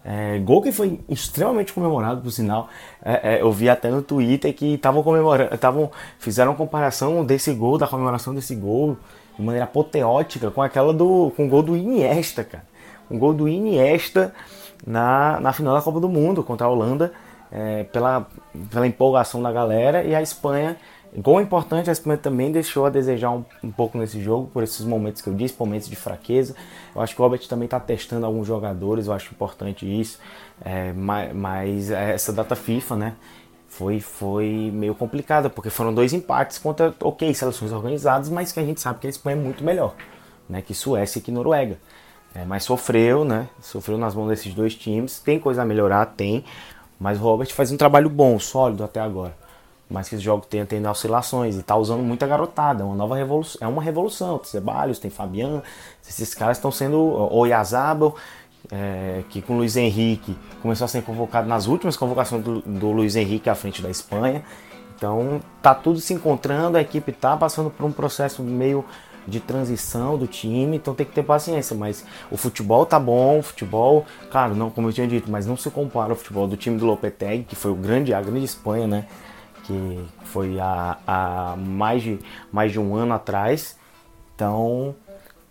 É, 0.08 0.38
gol 0.38 0.62
que 0.62 0.72
foi 0.72 1.00
extremamente 1.10 1.74
comemorado, 1.74 2.22
por 2.22 2.32
sinal. 2.32 2.70
É, 3.04 3.38
é, 3.38 3.42
eu 3.42 3.52
vi 3.52 3.68
até 3.68 3.90
no 3.90 4.04
Twitter 4.04 4.54
que 4.54 4.76
estavam 4.76 5.02
comemorando, 5.02 5.58
tavam, 5.58 5.90
fizeram 6.20 6.54
comparação 6.54 7.26
desse 7.26 7.52
gol, 7.54 7.80
da 7.80 7.88
comemoração 7.88 8.36
desse 8.36 8.54
gol, 8.54 8.98
de 9.36 9.44
maneira 9.44 9.66
apoteótica, 9.66 10.52
com 10.52 10.62
aquela 10.62 10.94
do. 10.94 11.32
com 11.36 11.48
o 11.48 11.50
gol 11.50 11.64
do 11.64 11.76
Iniesta, 11.76 12.44
cara. 12.44 12.66
Um 13.10 13.18
gol 13.18 13.34
do 13.34 13.50
Iniesta 13.50 14.32
na, 14.86 15.40
na 15.40 15.52
final 15.52 15.74
da 15.74 15.82
Copa 15.82 16.00
do 16.00 16.08
Mundo 16.08 16.44
contra 16.44 16.68
a 16.68 16.70
Holanda, 16.70 17.12
é, 17.52 17.84
pela, 17.86 18.28
pela 18.70 18.86
empolgação 18.86 19.42
da 19.42 19.52
galera, 19.52 20.04
e 20.04 20.14
a 20.14 20.22
Espanha 20.22 20.78
Gol 21.18 21.40
importante, 21.40 21.90
a 21.90 21.94
Espanha 21.94 22.18
também 22.18 22.52
deixou 22.52 22.86
a 22.86 22.90
desejar 22.90 23.32
um, 23.32 23.46
um, 23.64 23.72
pouco 23.72 23.98
nesse 23.98 24.22
jogo, 24.22 24.50
por 24.52 24.64
esses 24.64 24.86
momentos 24.86 25.22
que 25.22 25.30
eu 25.30 25.34
disse, 25.34 25.56
momentos 25.58 25.88
de 25.88 25.96
fraqueza. 25.96 26.56
Eu 26.94 27.02
acho 27.02 27.16
que 27.16 27.22
o 27.22 27.24
Robert 27.24 27.48
também 27.48 27.66
está 27.66 27.80
testando 27.80 28.26
alguns 28.26 28.46
jogadores, 28.46 29.08
eu 29.08 29.14
acho 29.14 29.32
importante 29.34 29.86
isso. 29.86 30.20
É, 30.64 30.92
mas, 30.92 31.34
mas, 31.34 31.90
essa 31.90 32.34
data 32.34 32.54
FIFA, 32.54 32.96
né, 32.98 33.14
foi, 33.70 34.02
foi 34.02 34.70
meio 34.74 34.94
complicada, 34.94 35.50
porque 35.50 35.70
foram 35.70 35.94
dois 35.94 36.12
empates 36.12 36.58
contra, 36.58 36.94
ok, 37.02 37.34
seleções 37.34 37.72
organizadas, 37.72 38.28
mas 38.28 38.52
que 38.52 38.60
a 38.60 38.64
gente 38.64 38.82
sabe 38.82 39.00
que 39.00 39.08
a 39.08 39.10
Espanha 39.10 39.38
é 39.38 39.40
muito 39.40 39.64
melhor, 39.64 39.96
né, 40.50 40.62
que 40.62 40.74
Suécia 40.74 41.20
e 41.20 41.22
que 41.22 41.32
Noruega. 41.32 41.78
É, 42.34 42.44
mas 42.44 42.66
sofreu, 42.66 43.24
né, 43.24 43.48
sofreu 43.62 43.98
nas 43.98 44.14
mãos 44.14 44.28
desses 44.28 44.54
dois 44.54 44.76
times, 44.76 45.20
tem 45.20 45.40
coisa 45.40 45.62
a 45.62 45.66
melhorar, 45.66 46.06
tem, 46.08 46.44
mas 47.00 47.18
o 47.20 47.24
Robert 47.24 47.54
faz 47.54 47.72
um 47.72 47.78
trabalho 47.78 48.10
bom, 48.10 48.38
sólido 48.38 48.84
até 48.84 49.00
agora 49.00 49.45
mas 49.90 50.10
que 50.10 50.16
esse 50.16 50.24
jogo 50.24 50.46
tenha 50.46 50.66
tendo 50.66 50.90
oscilações 50.90 51.58
e 51.58 51.64
tá 51.64 51.76
usando 51.76 52.02
muita 52.02 52.26
garotada, 52.26 52.82
é 52.82 52.86
uma 52.86 52.96
nova 52.96 53.16
revolução, 53.16 53.58
é 53.62 53.68
uma 53.68 53.82
revolução. 53.82 54.38
Tem 54.40 54.50
Ceballos, 54.50 55.00
tem 55.00 55.12
Fabian, 55.12 55.62
esses 56.08 56.34
caras 56.34 56.58
estão 56.58 56.72
sendo 56.72 57.00
o 57.00 57.46
Yazabel, 57.46 58.16
é, 58.72 59.24
que 59.30 59.42
com 59.42 59.54
o 59.54 59.58
Luiz 59.58 59.76
Henrique 59.78 60.36
começou 60.62 60.86
a 60.86 60.88
ser 60.88 61.04
convocado 61.04 61.48
nas 61.48 61.68
últimas 61.68 61.96
convocações 61.96 62.44
do, 62.44 62.62
do 62.62 62.92
Luiz 62.92 63.16
Henrique 63.16 63.50
à 63.50 63.56
frente 63.56 63.82
da 63.82 63.90
Espanha. 63.90 64.44
Então 64.98 65.42
tá 65.62 65.76
tudo 65.76 66.00
se 66.00 66.14
encontrando, 66.14 66.78
a 66.78 66.82
equipe 66.82 67.12
tá 67.12 67.36
passando 67.38 67.70
por 67.70 67.86
um 67.86 67.92
processo 67.92 68.42
meio 68.42 68.84
de 69.28 69.40
transição 69.40 70.18
do 70.18 70.28
time, 70.28 70.78
então 70.78 70.94
tem 70.94 71.06
que 71.06 71.12
ter 71.12 71.24
paciência. 71.24 71.76
Mas 71.76 72.06
o 72.32 72.38
futebol 72.38 72.86
tá 72.86 73.00
bom, 73.00 73.40
o 73.40 73.44
futebol, 73.44 74.06
claro, 74.32 74.56
não, 74.56 74.70
como 74.70 74.90
eu 74.90 74.94
tinha 74.94 75.08
dito, 75.08 75.30
mas 75.30 75.46
não 75.46 75.58
se 75.58 75.70
compara 75.70 76.12
ao 76.12 76.16
futebol 76.16 76.48
do 76.48 76.56
time 76.56 76.78
do 76.78 76.86
Lopetegui, 76.86 77.44
que 77.44 77.56
foi 77.56 77.72
o 77.72 77.76
grande, 77.76 78.14
a 78.14 78.22
grande 78.22 78.46
Espanha, 78.46 78.88
né? 78.88 79.06
Que 79.66 80.06
foi 80.24 80.60
há, 80.60 80.98
há 81.06 81.56
mais, 81.58 82.04
de, 82.04 82.20
mais 82.52 82.72
de 82.72 82.80
um 82.80 82.96
ano 82.96 83.14
atrás. 83.14 83.78
Então, 84.36 84.96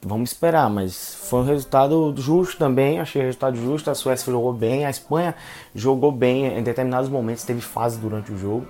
vamos 0.00 0.30
esperar, 0.30 0.68
mas 0.68 1.14
foi 1.28 1.40
um 1.40 1.44
resultado 1.44 2.14
justo 2.16 2.58
também, 2.58 3.00
achei 3.00 3.22
um 3.22 3.24
resultado 3.24 3.56
justo, 3.56 3.90
a 3.90 3.94
Suécia 3.94 4.30
jogou 4.30 4.52
bem, 4.52 4.84
a 4.84 4.90
Espanha 4.90 5.34
jogou 5.74 6.12
bem 6.12 6.46
em 6.46 6.62
determinados 6.62 7.08
momentos, 7.08 7.44
teve 7.44 7.62
fase 7.62 7.98
durante 7.98 8.30
o 8.30 8.36
jogo, 8.36 8.66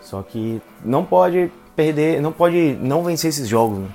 só 0.00 0.22
que 0.22 0.62
não 0.84 1.04
pode 1.04 1.50
perder, 1.74 2.22
não 2.22 2.32
pode 2.32 2.78
não 2.80 3.02
vencer 3.02 3.30
esses 3.30 3.48
jogos, 3.48 3.78
né? 3.78 3.88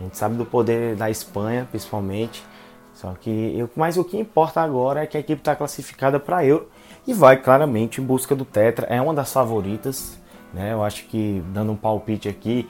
A 0.00 0.04
gente 0.04 0.18
sabe 0.18 0.34
do 0.34 0.44
poder 0.44 0.96
da 0.96 1.08
Espanha, 1.08 1.66
principalmente. 1.70 2.44
Só 2.92 3.14
que 3.14 3.56
eu, 3.56 3.70
mas 3.76 3.96
o 3.96 4.04
que 4.04 4.18
importa 4.18 4.60
agora 4.60 5.02
é 5.02 5.06
que 5.06 5.16
a 5.16 5.20
equipe 5.20 5.40
está 5.40 5.54
classificada 5.54 6.18
para 6.18 6.44
Euro 6.44 6.68
e 7.06 7.14
vai 7.14 7.36
claramente 7.36 8.00
em 8.00 8.04
busca 8.04 8.34
do 8.34 8.44
Tetra. 8.44 8.86
É 8.88 9.00
uma 9.00 9.14
das 9.14 9.32
favoritas, 9.32 10.18
né? 10.52 10.72
Eu 10.72 10.82
acho 10.82 11.04
que 11.04 11.42
dando 11.52 11.72
um 11.72 11.76
palpite 11.76 12.28
aqui, 12.28 12.68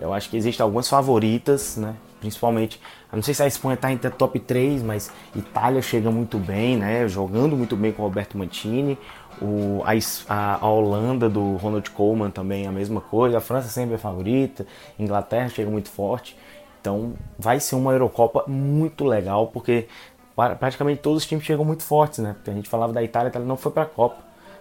eu 0.00 0.12
acho 0.12 0.28
que 0.28 0.36
existem 0.36 0.62
algumas 0.62 0.88
favoritas, 0.88 1.76
né? 1.76 1.94
Principalmente, 2.20 2.80
não 3.12 3.22
sei 3.22 3.34
se 3.34 3.42
a 3.42 3.46
Espanha 3.46 3.74
está 3.74 3.92
entre 3.92 4.10
top 4.10 4.40
3, 4.40 4.82
mas 4.82 5.10
Itália 5.36 5.82
chega 5.82 6.10
muito 6.10 6.38
bem, 6.38 6.76
né? 6.76 7.06
Jogando 7.06 7.56
muito 7.56 7.76
bem 7.76 7.92
com 7.92 8.02
o 8.02 8.06
Roberto 8.06 8.36
Mantini. 8.38 8.98
O, 9.42 9.82
a, 10.28 10.58
a, 10.60 10.68
Holanda 10.68 11.28
do 11.28 11.56
Ronald 11.56 11.90
Koeman 11.90 12.30
também 12.30 12.64
é 12.64 12.68
a 12.68 12.72
mesma 12.72 13.00
coisa. 13.00 13.38
A 13.38 13.40
França 13.40 13.68
sempre 13.68 13.96
é 13.96 13.98
favorita. 13.98 14.66
Inglaterra 14.98 15.48
chega 15.48 15.70
muito 15.70 15.90
forte. 15.90 16.36
Então 16.80 17.14
vai 17.38 17.60
ser 17.60 17.76
uma 17.76 17.92
Eurocopa 17.92 18.44
muito 18.46 19.04
legal, 19.04 19.48
porque 19.48 19.86
praticamente 20.34 21.00
todos 21.00 21.22
os 21.22 21.28
times 21.28 21.44
chegam 21.44 21.64
muito 21.64 21.82
fortes, 21.82 22.18
né? 22.18 22.34
Porque 22.34 22.50
a 22.50 22.54
gente 22.54 22.68
falava 22.68 22.92
da 22.92 23.02
Itália, 23.02 23.28
a 23.28 23.30
Itália 23.30 23.46
não 23.46 23.56
foi 23.56 23.72
para 23.72 23.84
a 23.84 23.86
Copa. 23.86 24.16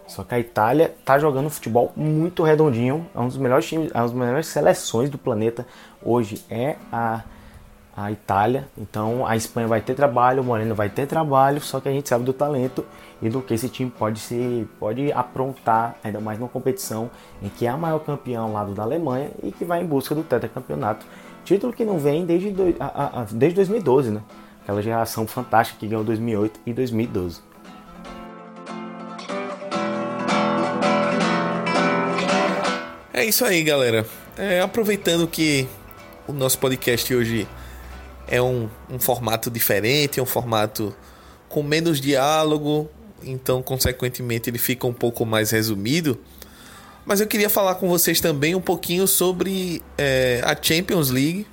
Só 0.08 0.24
que 0.24 0.36
a 0.36 0.40
Itália 0.40 0.94
tá 1.06 1.18
jogando 1.18 1.50
futebol 1.50 1.92
muito 1.96 2.44
redondinho, 2.44 3.08
é 3.16 3.20
um 3.20 3.28
dos 3.28 3.38
melhores 3.38 3.66
times, 3.66 3.92
é 3.94 3.98
uma 3.98 4.04
das 4.04 4.14
melhores 4.14 4.48
seleções 4.48 5.10
do 5.10 5.18
planeta 5.18 5.66
hoje 6.04 6.44
é 6.50 6.76
a, 6.92 7.24
a 7.96 8.12
Itália. 8.12 8.68
Então 8.78 9.26
a 9.26 9.36
Espanha 9.36 9.68
vai 9.68 9.82
ter 9.82 9.96
trabalho, 9.96 10.42
o 10.42 10.46
Moreno 10.46 10.76
vai 10.76 10.90
ter 10.90 11.08
trabalho, 11.08 11.62
só 11.62 11.80
que 11.80 11.88
a 11.88 11.92
gente 11.92 12.10
sabe 12.10 12.26
do 12.26 12.34
talento 12.34 12.86
e 13.22 13.30
do 13.30 13.42
que 13.42 13.54
esse 13.54 13.70
time 13.70 13.90
pode 13.90 14.20
se 14.20 14.68
pode 14.80 15.12
aprontar, 15.14 15.96
ainda 16.04 16.20
mais 16.20 16.38
numa 16.38 16.50
competição 16.50 17.10
em 17.42 17.50
que 17.50 17.66
é 17.66 17.70
a 17.70 17.78
maior 17.78 18.00
campeão 18.00 18.52
lá 18.52 18.66
da 18.66 18.84
Alemanha 18.84 19.32
e 19.42 19.52
que 19.52 19.64
vai 19.64 19.82
em 19.82 19.86
busca 19.86 20.14
do 20.14 20.24
tetracampeonato 20.24 21.06
Título 21.44 21.74
que 21.74 21.84
não 21.84 22.00
vem 22.00 22.26
desde, 22.26 22.52
do, 22.52 22.74
a, 22.80 23.22
a, 23.22 23.26
desde 23.26 23.58
2012, 23.58 24.12
né? 24.12 24.22
Aquela 24.62 24.82
geração 24.82 25.28
fantástica 25.28 25.80
que 25.80 25.88
ganhou 25.88 26.04
2008 26.04 26.60
e 26.66 26.74
2012. 26.74 27.42
É 33.24 33.26
isso 33.26 33.46
aí, 33.46 33.64
galera. 33.64 34.06
É, 34.38 34.60
aproveitando 34.60 35.26
que 35.30 35.66
o 36.28 36.34
nosso 36.34 36.60
podcast 36.60 37.16
hoje 37.16 37.48
é 38.28 38.42
um, 38.42 38.70
um 38.90 39.00
formato 39.00 39.50
diferente, 39.50 40.20
é 40.20 40.22
um 40.22 40.26
formato 40.26 40.94
com 41.48 41.64
menos 41.64 42.02
diálogo, 42.02 42.90
então, 43.24 43.64
consequentemente, 43.64 44.50
ele 44.50 44.58
fica 44.58 44.86
um 44.86 44.92
pouco 44.92 45.26
mais 45.26 45.52
resumido. 45.52 46.20
Mas 47.06 47.22
eu 47.22 47.28
queria 47.28 47.50
falar 47.50 47.76
com 47.76 47.88
vocês 47.88 48.20
também 48.20 48.56
um 48.56 48.62
pouquinho 48.62 49.08
sobre 49.08 49.82
é, 49.98 50.42
a 50.44 50.54
Champions 50.62 51.10
League. 51.10 51.48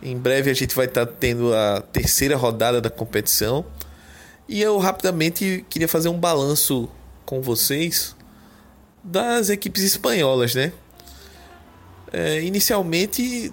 Em 0.00 0.16
breve 0.16 0.48
a 0.48 0.54
gente 0.54 0.76
vai 0.76 0.86
estar 0.86 1.06
tá 1.06 1.12
tendo 1.18 1.52
a 1.52 1.80
terceira 1.80 2.36
rodada 2.36 2.80
da 2.80 2.88
competição. 2.88 3.66
E 4.48 4.62
eu 4.62 4.78
rapidamente 4.78 5.66
queria 5.68 5.88
fazer 5.88 6.08
um 6.08 6.20
balanço 6.20 6.88
com 7.26 7.42
vocês 7.42 8.14
das 9.02 9.50
equipes 9.50 9.82
espanholas, 9.82 10.54
né? 10.54 10.72
É, 12.12 12.42
inicialmente, 12.42 13.52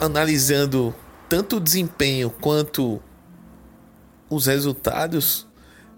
analisando 0.00 0.94
tanto 1.28 1.56
o 1.56 1.60
desempenho 1.60 2.30
quanto 2.30 3.00
os 4.30 4.46
resultados, 4.46 5.46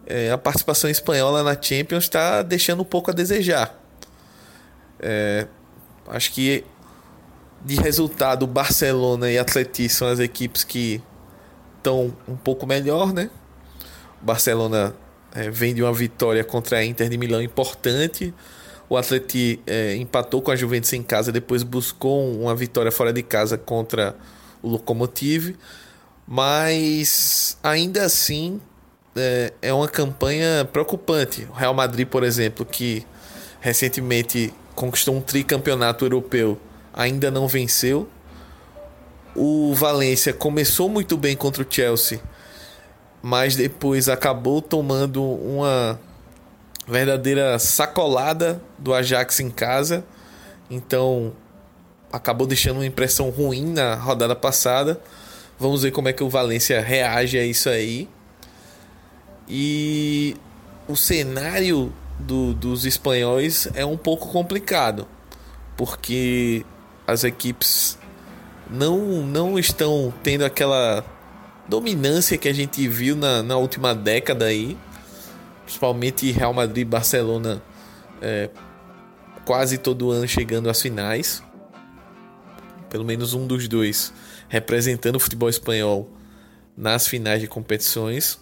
é, 0.07 0.31
a 0.31 0.39
participação 0.39 0.91
espanhola 0.91 1.43
na 1.43 1.61
Champions 1.61 2.05
está 2.05 2.43
deixando 2.43 2.81
um 2.81 2.85
pouco 2.85 3.11
a 3.11 3.15
desejar. 3.15 3.75
É, 4.99 5.47
acho 6.09 6.33
que 6.33 6.65
de 7.65 7.77
resultado, 7.77 8.47
Barcelona 8.47 9.31
e 9.31 9.39
Atleti 9.39 9.89
são 9.89 10.09
as 10.09 10.19
equipes 10.19 10.65
que 10.65 11.03
estão 11.77 12.15
um 12.27 12.37
pouco 12.37 12.67
melhor, 12.67 13.13
né? 13.13 13.31
Barcelona 14.21 14.95
é, 15.35 15.51
vem 15.51 15.75
de 15.75 15.83
uma 15.83 15.93
vitória 15.93 16.43
contra 16.45 16.79
a 16.79 16.85
Inter 16.85 17.09
de 17.09 17.17
Milão 17.17 17.43
importante. 17.43 18.35
O 18.89 18.97
Atleti 18.97 19.61
é, 19.67 19.95
empatou 19.95 20.43
com 20.43 20.51
a 20.51 20.57
Juventus 20.57 20.93
em 20.93 21.03
casa, 21.03 21.31
depois 21.31 21.63
buscou 21.63 22.33
uma 22.41 22.55
vitória 22.55 22.91
fora 22.91 23.13
de 23.13 23.23
casa 23.23 23.57
contra 23.57 24.17
o 24.63 24.69
Lokomotiv. 24.69 25.55
Mas 26.27 27.59
ainda 27.63 28.05
assim 28.05 28.61
é, 29.17 29.53
é 29.63 29.73
uma 29.73 29.89
campanha 29.89 30.69
preocupante. 30.73 31.47
O 31.51 31.53
Real 31.53 31.75
Madrid, 31.75 32.07
por 32.07 32.25
exemplo, 32.25 32.65
que 32.65 33.07
recentemente 33.61 34.53
conquistou 34.75 35.15
um 35.15 35.21
tricampeonato 35.21 36.05
europeu, 36.05 36.59
ainda 36.93 37.31
não 37.31 37.47
venceu. 37.47 38.09
O 39.35 39.75
Valência 39.75 40.33
começou 40.33 40.89
muito 40.89 41.17
bem 41.17 41.37
contra 41.37 41.63
o 41.63 41.67
Chelsea, 41.69 42.21
mas 43.23 43.55
depois 43.57 44.09
acabou 44.09 44.63
tomando 44.63 45.23
uma 45.23 46.01
verdadeira 46.87 47.59
sacolada 47.59 48.61
do 48.79 48.95
Ajax 48.95 49.41
em 49.41 49.51
casa. 49.51 50.05
Então 50.71 51.33
acabou 52.13 52.47
deixando 52.47 52.77
uma 52.77 52.87
impressão 52.87 53.31
ruim 53.31 53.73
na 53.73 53.95
rodada 53.95 54.35
passada. 54.35 55.01
Vamos 55.59 55.83
ver 55.83 55.91
como 55.91 56.09
é 56.09 56.13
que 56.13 56.25
o 56.25 56.29
Valência 56.29 56.81
reage 56.81 57.39
a 57.39 57.45
isso 57.45 57.69
aí. 57.69 58.09
E 59.49 60.37
o 60.89 60.97
cenário 60.97 61.93
do, 62.19 62.55
dos 62.55 62.85
espanhóis 62.85 63.69
é 63.75 63.85
um 63.85 63.97
pouco 63.97 64.29
complicado, 64.29 65.07
porque 65.77 66.65
as 67.07 67.25
equipes 67.25 67.99
não, 68.71 68.99
não 69.23 69.59
estão 69.59 70.13
tendo 70.23 70.45
aquela 70.45 71.05
dominância 71.71 72.37
que 72.37 72.49
a 72.49 72.53
gente 72.53 72.87
viu 72.89 73.15
na, 73.15 73.45
na 73.45 73.57
última 73.57 73.95
década 73.95 74.47
aí, 74.47 74.77
principalmente 75.65 76.33
Real 76.33 76.53
Madrid 76.53 76.83
e 76.83 76.85
Barcelona 76.85 77.63
é, 78.21 78.51
quase 79.45 79.79
todo 79.79 80.11
ano 80.11 80.27
chegando 80.27 80.69
às 80.69 80.83
finais, 80.83 81.41
pelo 82.91 83.05
menos 83.05 83.35
um 83.35 83.47
dos 83.47 83.69
dois 83.69 84.13
representando 84.49 85.15
o 85.15 85.21
futebol 85.21 85.49
espanhol 85.49 86.11
nas 86.77 87.07
finais 87.07 87.41
de 87.41 87.47
competições. 87.47 88.41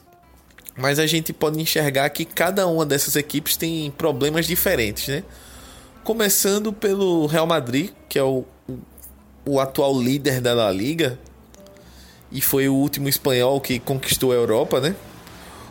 Mas 0.75 0.99
a 0.99 1.07
gente 1.07 1.31
pode 1.35 1.61
enxergar 1.61 2.09
que 2.09 2.25
cada 2.25 2.67
uma 2.67 2.87
dessas 2.87 3.15
equipes 3.15 3.59
tem 3.59 3.91
problemas 3.91 4.47
diferentes, 4.47 5.07
né? 5.09 5.23
Começando 6.03 6.73
pelo 6.73 7.27
Real 7.27 7.47
Madrid, 7.47 7.91
que 8.09 8.19
é 8.19 8.23
o, 8.23 8.47
o 9.45 9.61
atual 9.61 10.01
líder 10.01 10.41
da 10.41 10.55
La 10.55 10.73
Liga 10.73 11.19
e 12.31 12.41
foi 12.41 12.69
o 12.69 12.75
último 12.75 13.09
espanhol 13.09 13.61
que 13.61 13.79
conquistou 13.79 14.33
a 14.33 14.35
Europa, 14.35 14.81
né? 14.81 14.95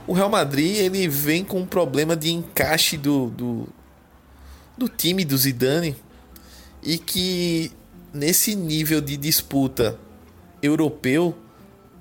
O 0.07 0.13
Real 0.13 0.29
Madrid 0.29 0.77
ele 0.77 1.07
vem 1.07 1.43
com 1.43 1.59
um 1.59 1.65
problema 1.65 2.15
de 2.15 2.31
encaixe 2.31 2.97
do, 2.97 3.27
do, 3.29 3.67
do 4.77 4.87
time 4.87 5.25
do 5.25 5.37
Zidane 5.37 5.95
e 6.81 6.97
que 6.97 7.71
nesse 8.13 8.55
nível 8.55 9.01
de 9.01 9.17
disputa 9.17 9.99
europeu 10.61 11.35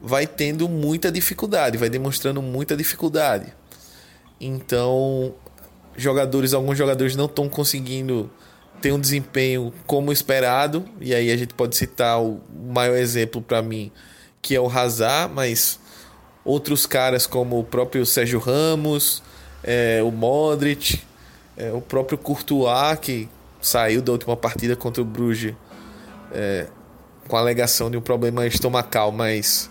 vai 0.01 0.27
tendo 0.27 0.69
muita 0.69 1.11
dificuldade, 1.11 1.77
vai 1.77 1.91
demonstrando 1.91 2.41
muita 2.41 2.77
dificuldade. 2.77 3.53
Então, 4.41 5.35
jogadores, 5.97 6.55
alguns 6.55 6.79
jogadores 6.79 7.17
não 7.17 7.25
estão 7.25 7.49
conseguindo 7.49 8.31
ter 8.81 8.93
um 8.93 9.01
desempenho 9.01 9.73
como 9.87 10.13
esperado, 10.13 10.85
e 11.01 11.15
aí 11.15 11.33
a 11.33 11.37
gente 11.37 11.55
pode 11.55 11.75
citar 11.77 12.23
o 12.23 12.41
maior 12.69 12.97
exemplo 12.97 13.41
para 13.41 13.63
mim, 13.63 13.91
que 14.47 14.55
é 14.55 14.61
o 14.61 14.69
Hazard, 14.69 15.35
mas 15.35 15.81
outros 16.45 16.87
caras 16.87 17.26
como 17.26 17.59
o 17.59 17.65
próprio 17.65 18.07
Sérgio 18.07 18.38
Ramos, 18.38 19.21
é, 19.61 20.00
o 20.05 20.12
Modric, 20.12 21.00
é, 21.57 21.73
o 21.73 21.81
próprio 21.81 22.17
Courtois, 22.17 22.97
que 23.00 23.29
saiu 23.61 24.00
da 24.00 24.12
última 24.12 24.37
partida 24.37 24.76
contra 24.76 25.03
o 25.03 25.05
Bruges 25.05 25.53
é, 26.33 26.69
com 27.26 27.37
a 27.37 27.41
alegação 27.41 27.91
de 27.91 27.97
um 27.97 28.00
problema 28.00 28.47
estomacal, 28.47 29.11
mas 29.11 29.69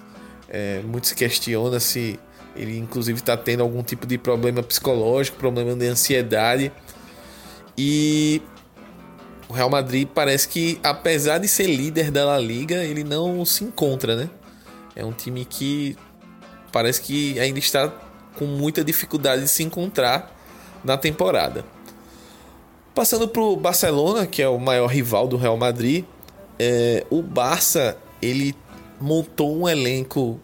é, 0.50 0.82
muito 0.82 1.08
se 1.08 1.16
questiona 1.16 1.80
se 1.80 2.20
ele, 2.54 2.78
inclusive, 2.78 3.18
está 3.18 3.38
tendo 3.38 3.64
algum 3.64 3.82
tipo 3.82 4.06
de 4.06 4.18
problema 4.18 4.62
psicológico, 4.62 5.38
problema 5.38 5.74
de 5.74 5.88
ansiedade. 5.88 6.70
E 7.78 8.42
o 9.48 9.54
Real 9.54 9.70
Madrid 9.70 10.06
parece 10.14 10.50
que, 10.50 10.82
apesar 10.84 11.38
de 11.38 11.48
ser 11.48 11.68
líder 11.68 12.12
da 12.12 12.26
La 12.26 12.40
Liga, 12.40 12.84
ele 12.84 13.06
não 13.06 13.46
se 13.46 13.64
encontra, 13.64 14.18
né? 14.18 14.30
É 14.96 15.04
um 15.04 15.12
time 15.12 15.44
que 15.44 15.98
parece 16.72 17.02
que 17.02 17.40
ainda 17.40 17.60
está 17.60 17.92
com 18.38 18.46
muita 18.46 18.84
dificuldade 18.84 19.42
de 19.44 19.48
se 19.48 19.64
encontrar 19.64 20.34
na 20.84 20.98
temporada. 20.98 21.66
Passando 22.94 23.28
para 23.28 23.42
o 23.42 23.56
Barcelona, 23.58 24.26
que 24.26 24.42
é 24.42 24.48
o 24.48 24.58
maior 24.58 24.88
rival 24.88 25.28
do 25.28 25.36
Real 25.36 25.58
Madrid, 25.58 26.06
é, 26.58 27.06
o 27.10 27.22
Barça 27.22 27.98
ele 28.22 28.56
montou 29.00 29.56
um 29.56 29.68
elenco 29.68 30.40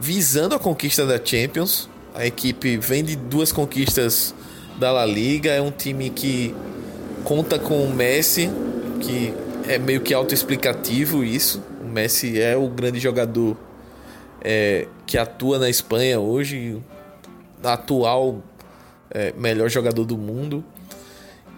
visando 0.00 0.54
a 0.54 0.58
conquista 0.58 1.04
da 1.04 1.22
Champions. 1.22 1.88
A 2.14 2.26
equipe 2.26 2.78
vem 2.78 3.04
de 3.04 3.16
duas 3.16 3.52
conquistas 3.52 4.34
da 4.78 4.90
La 4.90 5.04
Liga, 5.04 5.50
é 5.50 5.60
um 5.60 5.70
time 5.70 6.08
que 6.10 6.54
conta 7.24 7.58
com 7.58 7.82
o 7.82 7.92
Messi, 7.92 8.50
que 9.00 9.34
é 9.68 9.78
meio 9.78 10.00
que 10.00 10.14
autoexplicativo 10.14 11.24
isso. 11.24 11.62
O 11.86 11.88
Messi 11.88 12.40
é 12.40 12.56
o 12.56 12.68
grande 12.68 12.98
jogador 12.98 13.56
é, 14.42 14.88
que 15.06 15.16
atua 15.16 15.58
na 15.58 15.70
Espanha 15.70 16.18
hoje, 16.18 16.82
atual 17.62 18.42
é, 19.10 19.32
melhor 19.36 19.70
jogador 19.70 20.04
do 20.04 20.18
mundo. 20.18 20.64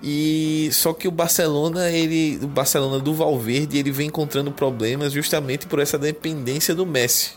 E 0.03 0.69
só 0.71 0.93
que 0.93 1.09
o 1.09 1.11
Barcelona, 1.11 1.91
ele, 1.91 2.39
o 2.43 2.47
Barcelona 2.47 3.01
do 3.01 3.15
Valverde, 3.15 3.79
ele 3.79 3.91
vem 3.91 4.09
encontrando 4.09 4.53
problemas 4.53 5.13
justamente 5.13 5.67
por 5.67 5.81
essa 5.81 5.99
dependência 5.99 6.75
do 6.75 6.85
Messi. 6.85 7.33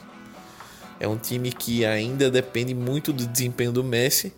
É 0.99 1.07
um 1.07 1.17
time 1.17 1.51
que 1.51 1.85
ainda 1.85 2.29
depende 2.29 2.75
muito 2.75 3.13
do 3.13 3.25
desempenho 3.25 3.71
do 3.71 3.83
Messi 3.83 4.33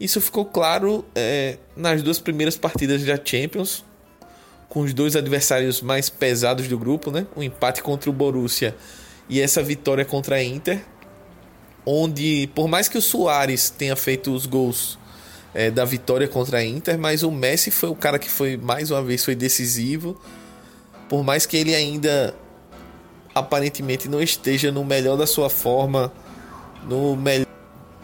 isso 0.00 0.20
ficou 0.20 0.44
claro 0.44 1.04
é, 1.14 1.58
nas 1.76 2.02
duas 2.02 2.20
primeiras 2.20 2.56
partidas 2.56 3.02
da 3.04 3.18
Champions, 3.22 3.84
com 4.68 4.80
os 4.80 4.92
dois 4.92 5.16
adversários 5.16 5.80
mais 5.80 6.10
pesados 6.10 6.68
do 6.68 6.78
grupo, 6.78 7.10
né? 7.10 7.26
O 7.34 7.42
empate 7.42 7.82
contra 7.82 8.10
o 8.10 8.12
Borussia 8.12 8.76
e 9.28 9.40
essa 9.40 9.62
vitória 9.62 10.04
contra 10.04 10.36
a 10.36 10.42
Inter, 10.42 10.84
onde 11.84 12.48
por 12.54 12.68
mais 12.68 12.88
que 12.88 12.98
o 12.98 13.02
Soares 13.02 13.70
tenha 13.70 13.96
feito 13.96 14.32
os 14.32 14.46
gols 14.46 14.98
é, 15.54 15.70
da 15.70 15.84
vitória 15.84 16.28
contra 16.28 16.58
a 16.58 16.64
Inter, 16.64 16.98
mas 16.98 17.22
o 17.22 17.30
Messi 17.30 17.70
foi 17.70 17.88
o 17.88 17.94
cara 17.94 18.18
que 18.18 18.30
foi 18.30 18.56
mais 18.56 18.90
uma 18.90 19.02
vez 19.02 19.24
foi 19.24 19.34
decisivo, 19.34 20.20
por 21.08 21.24
mais 21.24 21.46
que 21.46 21.56
ele 21.56 21.74
ainda 21.74 22.34
aparentemente 23.34 24.08
não 24.08 24.20
esteja 24.20 24.70
no 24.70 24.84
melhor 24.84 25.16
da 25.16 25.26
sua 25.26 25.48
forma, 25.48 26.12
no 26.84 27.16
melhor 27.16 27.46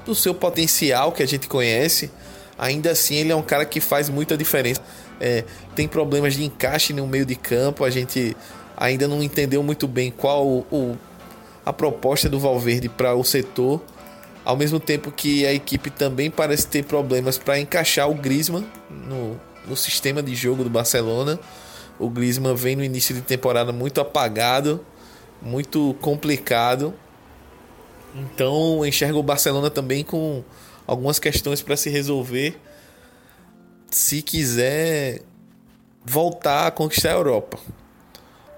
do 0.04 0.14
seu 0.14 0.35
potencial 0.35 1.12
que 1.12 1.23
a 1.23 1.26
gente 1.26 1.49
conhece, 1.49 2.11
ainda 2.59 2.90
assim 2.90 3.16
ele 3.16 3.33
é 3.33 3.37
um 3.37 3.42
cara 3.42 3.64
que 3.64 3.80
faz 3.80 4.09
muita 4.09 4.37
diferença. 4.37 4.83
É, 5.21 5.44
tem 5.75 5.87
problemas 5.87 6.35
de 6.35 6.44
encaixe 6.44 6.92
no 6.92 7.06
meio 7.06 7.25
de 7.25 7.37
campo, 7.37 7.85
a 7.85 7.90
gente 7.90 8.37
ainda 8.76 9.06
não 9.06 9.23
entendeu 9.23 9.62
muito 9.62 9.87
bem 9.87 10.11
qual 10.11 10.47
o, 10.47 10.97
a 11.64 11.73
proposta 11.73 12.28
do 12.28 12.38
Valverde 12.38 12.88
para 12.88 13.14
o 13.14 13.25
setor. 13.25 13.80
Ao 14.44 14.56
mesmo 14.56 14.78
tempo 14.78 15.11
que 15.11 15.47
a 15.47 15.54
equipe 15.54 15.88
também 15.88 16.30
parece 16.30 16.66
ter 16.66 16.85
problemas 16.85 17.38
para 17.38 17.59
encaixar 17.59 18.11
o 18.11 18.14
Griezmann 18.14 18.66
no, 18.90 19.40
no 19.66 19.76
sistema 19.76 20.23
de 20.23 20.35
jogo 20.35 20.62
do 20.62 20.68
Barcelona. 20.68 21.38
O 21.99 22.11
Griezmann 22.11 22.54
vem 22.54 22.76
no 22.76 22.85
início 22.85 23.14
de 23.14 23.23
temporada 23.23 23.73
muito 23.73 24.00
apagado, 24.00 24.85
muito 25.40 25.97
complicado. 26.00 26.92
Então 28.14 28.85
enxergo 28.85 29.18
o 29.18 29.23
Barcelona 29.23 29.71
também 29.71 30.04
com 30.04 30.44
algumas 30.87 31.18
questões 31.18 31.62
para 31.62 31.76
se 31.76 31.88
resolver 31.88 32.61
se 33.95 34.23
quiser 34.23 35.23
voltar 36.05 36.67
a 36.67 36.71
conquistar 36.71 37.11
a 37.11 37.15
Europa. 37.15 37.59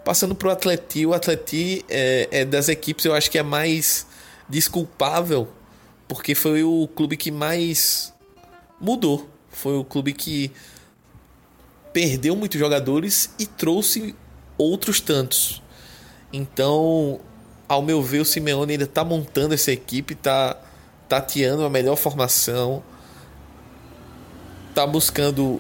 Passando 0.05 0.35
para 0.35 0.49
o 0.49 0.51
Atleti, 0.51 1.05
o 1.05 1.13
Atleti 1.13 1.85
é, 1.89 2.29
é, 2.31 2.45
das 2.45 2.69
equipes 2.69 3.05
eu 3.05 3.15
acho 3.15 3.31
que 3.31 3.39
é 3.39 3.43
mais 3.43 4.07
desculpável 4.49 5.49
porque 6.09 6.35
foi 6.35 6.63
o 6.63 6.89
clube 6.95 7.17
que 7.17 7.31
mais 7.31 8.15
mudou. 8.81 9.29
Foi 9.51 9.77
o 9.77 9.85
clube 9.85 10.13
que 10.13 10.51
perdeu 11.93 12.37
muitos 12.37 12.59
jogadores 12.59 13.31
e 13.39 13.47
trouxe 13.47 14.15
outros 14.57 15.01
tantos. 15.01 15.63
Então 16.33 17.21
ao 17.69 17.83
meu 17.83 18.03
ver, 18.03 18.21
o 18.21 18.25
Simeone 18.25 18.73
ainda 18.73 18.85
está 18.85 19.05
montando 19.05 19.53
essa 19.53 19.73
equipe, 19.73 20.15
está 20.15 20.57
tateando 21.09 21.65
a 21.65 21.71
melhor 21.71 21.97
formação, 21.97 22.83
está 24.77 24.87
buscando 24.87 25.59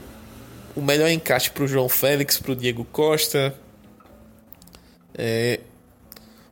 o 0.74 0.82
melhor 0.82 1.08
encaixe 1.08 1.50
para 1.50 1.64
o 1.64 1.66
João 1.66 1.88
Félix, 1.88 2.38
para 2.38 2.52
o 2.52 2.54
Diego 2.54 2.84
Costa. 2.84 3.54
É, 5.16 5.60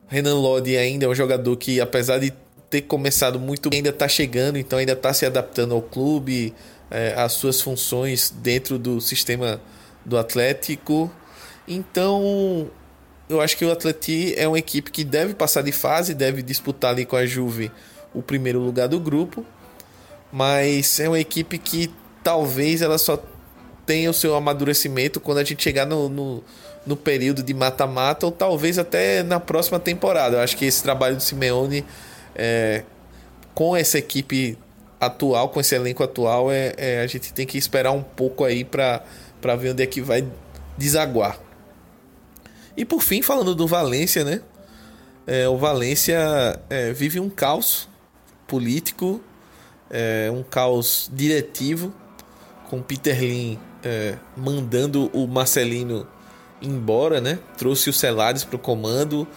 Renan 0.07 0.33
Lodi 0.33 0.75
ainda 0.75 1.05
é 1.05 1.07
um 1.07 1.13
jogador 1.13 1.55
que, 1.57 1.79
apesar 1.79 2.17
de 2.17 2.33
ter 2.67 2.81
começado 2.81 3.39
muito 3.39 3.69
bem, 3.69 3.77
ainda 3.77 3.91
está 3.91 4.07
chegando, 4.07 4.57
então 4.57 4.79
ainda 4.79 4.93
está 4.93 5.13
se 5.13 5.27
adaptando 5.27 5.75
ao 5.75 5.81
clube, 5.83 6.55
é, 6.89 7.13
às 7.15 7.33
suas 7.33 7.61
funções 7.61 8.33
dentro 8.35 8.79
do 8.79 8.99
sistema 8.99 9.61
do 10.03 10.17
Atlético. 10.17 11.11
Então, 11.67 12.71
eu 13.29 13.41
acho 13.41 13.55
que 13.57 13.63
o 13.63 13.71
Atleti 13.71 14.33
é 14.35 14.47
uma 14.47 14.57
equipe 14.57 14.89
que 14.89 15.03
deve 15.03 15.35
passar 15.35 15.61
de 15.61 15.71
fase, 15.71 16.15
deve 16.15 16.41
disputar 16.41 16.93
ali 16.93 17.05
com 17.05 17.15
a 17.15 17.27
Juve 17.27 17.71
o 18.11 18.23
primeiro 18.23 18.59
lugar 18.59 18.87
do 18.87 18.99
grupo, 18.99 19.45
mas 20.31 20.99
é 20.99 21.07
uma 21.07 21.19
equipe 21.19 21.59
que 21.59 21.93
talvez 22.25 22.81
ela 22.81 22.97
só 22.97 23.23
tenha 23.85 24.09
o 24.09 24.13
seu 24.13 24.33
amadurecimento 24.33 25.19
quando 25.19 25.37
a 25.37 25.43
gente 25.43 25.61
chegar 25.61 25.85
no, 25.85 26.09
no, 26.09 26.43
no 26.83 26.97
período 26.97 27.43
de 27.43 27.53
mata-mata 27.53 28.25
ou 28.25 28.31
talvez 28.31 28.79
até 28.79 29.21
na 29.21 29.39
próxima 29.39 29.79
temporada. 29.79 30.37
Eu 30.37 30.41
acho 30.41 30.57
que 30.57 30.65
esse 30.65 30.81
trabalho 30.81 31.15
do 31.15 31.21
Simeone 31.21 31.85
é, 32.33 32.81
com 33.53 33.77
essa 33.77 33.99
equipe 33.99 34.57
atual, 34.99 35.49
com 35.49 35.59
esse 35.59 35.75
elenco 35.75 36.03
atual, 36.03 36.51
é, 36.51 36.73
é 36.77 37.01
a 37.01 37.05
gente 37.05 37.31
tem 37.31 37.45
que 37.45 37.59
esperar 37.59 37.91
um 37.91 38.01
pouco 38.01 38.43
aí 38.43 38.65
para 38.65 39.03
ver 39.59 39.73
onde 39.73 39.83
é 39.83 39.85
que 39.85 40.01
vai 40.01 40.27
desaguar. 40.75 41.39
E 42.75 42.83
por 42.83 43.03
fim, 43.03 43.21
falando 43.21 43.53
do 43.53 43.67
Valência, 43.67 44.23
né? 44.23 44.41
É, 45.27 45.47
o 45.47 45.57
Valência 45.57 46.59
é, 46.71 46.91
vive 46.91 47.19
um 47.19 47.29
caos 47.29 47.87
político, 48.47 49.21
é, 49.91 50.31
um 50.33 50.41
caos 50.41 51.07
diretivo, 51.13 51.93
com 52.69 52.81
Peter 52.81 53.19
Lin 53.19 53.59
é, 53.83 54.17
mandando 54.35 55.09
o 55.13 55.27
Marcelino 55.27 56.07
embora, 56.61 57.21
né? 57.21 57.39
Trouxe 57.57 57.89
os 57.89 57.97
Celares 57.97 58.43
para 58.43 58.55
o 58.55 58.59
comando, 58.59 59.27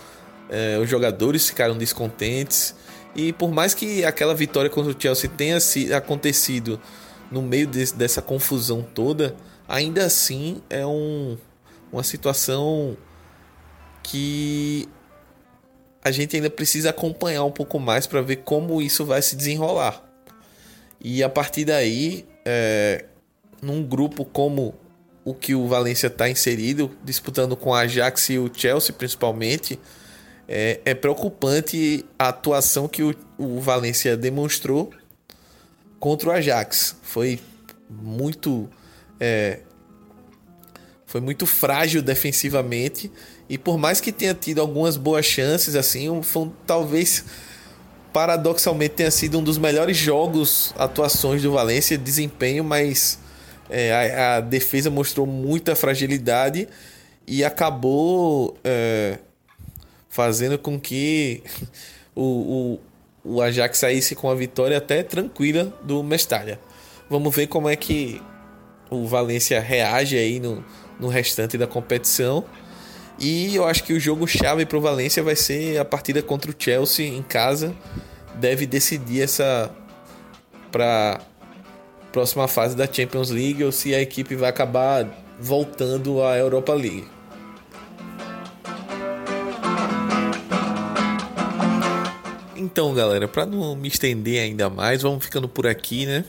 é, 0.48 0.78
os 0.78 0.88
jogadores 0.88 1.46
ficaram 1.46 1.76
descontentes. 1.76 2.74
E 3.14 3.32
por 3.32 3.50
mais 3.50 3.74
que 3.74 4.04
aquela 4.04 4.34
vitória 4.34 4.70
contra 4.70 4.92
o 4.92 4.96
Chelsea 4.98 5.28
tenha 5.28 5.58
acontecido 5.96 6.80
no 7.30 7.42
meio 7.42 7.66
dessa 7.66 8.22
confusão 8.22 8.82
toda, 8.82 9.36
ainda 9.68 10.04
assim 10.04 10.62
é 10.70 10.86
um, 10.86 11.36
uma 11.92 12.02
situação 12.02 12.96
que 14.02 14.88
a 16.02 16.10
gente 16.10 16.36
ainda 16.36 16.48
precisa 16.48 16.90
acompanhar 16.90 17.44
um 17.44 17.50
pouco 17.50 17.78
mais 17.78 18.06
para 18.06 18.22
ver 18.22 18.36
como 18.36 18.80
isso 18.80 19.04
vai 19.04 19.20
se 19.20 19.36
desenrolar. 19.36 20.02
E 21.00 21.22
a 21.22 21.28
partir 21.28 21.64
daí, 21.64 22.26
é, 22.44 23.04
num 23.61 23.83
grupo 23.83 24.25
como 24.25 24.75
o 25.25 25.35
que 25.35 25.55
o 25.55 25.66
Valência 25.66 26.07
está 26.07 26.29
inserido, 26.29 26.90
disputando 27.05 27.57
com 27.57 27.75
a 27.75 27.81
Ajax 27.81 28.31
e 28.31 28.38
o 28.38 28.51
Chelsea 28.53 28.94
principalmente, 28.94 29.79
é, 30.49 30.81
é 30.85 30.94
preocupante 30.94 32.05
a 32.18 32.29
atuação 32.29 32.88
que 32.88 33.03
o, 33.03 33.14
o 33.37 33.61
Valência 33.61 34.16
demonstrou 34.16 34.90
contra 36.01 36.31
o 36.31 36.33
Ajax. 36.33 36.97
Foi 37.03 37.38
muito 37.90 38.68
é, 39.21 39.61
foi 41.05 41.21
muito 41.21 41.47
frágil 41.47 42.03
defensivamente 42.03 43.11
e 43.49 43.57
por 43.57 43.79
mais 43.79 44.01
que 44.01 44.12
tenha 44.12 44.35
tido 44.35 44.61
algumas 44.61 44.97
boas 44.97 45.25
chances, 45.25 45.75
assim, 45.75 46.23
foi, 46.23 46.51
talvez 46.66 47.25
paradoxalmente 48.12 48.94
tenha 48.94 49.11
sido 49.11 49.38
um 49.38 49.42
dos 49.42 49.59
melhores 49.59 49.97
jogos, 49.97 50.75
atuações 50.77 51.42
do 51.42 51.53
Valência, 51.53 51.97
desempenho, 51.97 52.62
mas 52.62 53.18
é, 53.70 54.14
a, 54.14 54.37
a, 54.37 54.40
defesa 54.40 54.90
mostrou 54.90 55.26
muita 55.26 55.76
fragilidade 55.76 56.68
e 57.26 57.44
acabou 57.44 58.57
é, 58.64 59.18
fazendo 60.09 60.59
com 60.59 60.78
que 60.78 61.42
o, 62.14 62.78
o, 63.24 63.35
o 63.37 63.42
Ajax 63.42 63.78
saísse 63.78 64.14
com 64.14 64.31
a 64.31 64.35
vitória 64.35 64.78
até 64.78 65.02
tranquila 65.02 65.72
do 65.83 66.02
Mestalha. 66.02 66.59
Vamos 67.11 67.35
ver 67.35 67.46
como 67.46 67.68
é 67.68 67.76
que 67.76 68.20
o 68.90 69.07
Valência 69.07 69.61
reage 69.61 70.16
aí 70.16 70.40
no, 70.40 70.64
no 70.98 71.09
restante 71.09 71.57
da 71.57 71.66
competição. 71.66 72.44
E 73.18 73.54
eu 73.54 73.64
acho 73.66 73.83
que 73.83 73.92
o 73.92 74.00
jogo 74.00 74.26
chave 74.26 74.64
para 74.64 74.78
o 74.78 74.81
Valência 74.81 75.22
vai 75.22 75.35
ser 75.35 75.78
a 75.78 75.85
partida 75.85 76.22
contra 76.22 76.50
o 76.50 76.54
Chelsea 76.57 77.07
em 77.07 77.22
casa. 77.22 77.74
Deve 78.37 78.66
decidir 78.66 79.22
essa 79.22 79.70
para 80.70 81.20
próxima 82.12 82.49
fase 82.49 82.77
da 82.77 82.87
Champions 82.87 83.31
League 83.31 83.62
ou 83.62 83.73
se 83.73 83.94
a 83.94 84.01
equipe 84.01 84.35
vai 84.35 84.49
acabar 84.49 85.07
voltando 85.38 86.23
à 86.23 86.37
Europa 86.37 86.75
League. 86.75 87.07
Então, 92.57 92.92
galera, 92.92 93.29
para 93.29 93.47
não 93.47 93.77
me 93.77 93.88
estender 93.88 94.42
ainda 94.42 94.68
mais, 94.68 95.03
vamos 95.03 95.25
ficando 95.25 95.49
por 95.49 95.66
aqui, 95.66 96.07
né? 96.07 96.25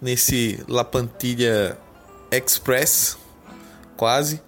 Nesse 0.00 0.62
Lapantilha 0.68 1.76
Express, 2.30 3.18
quase. 3.96 4.40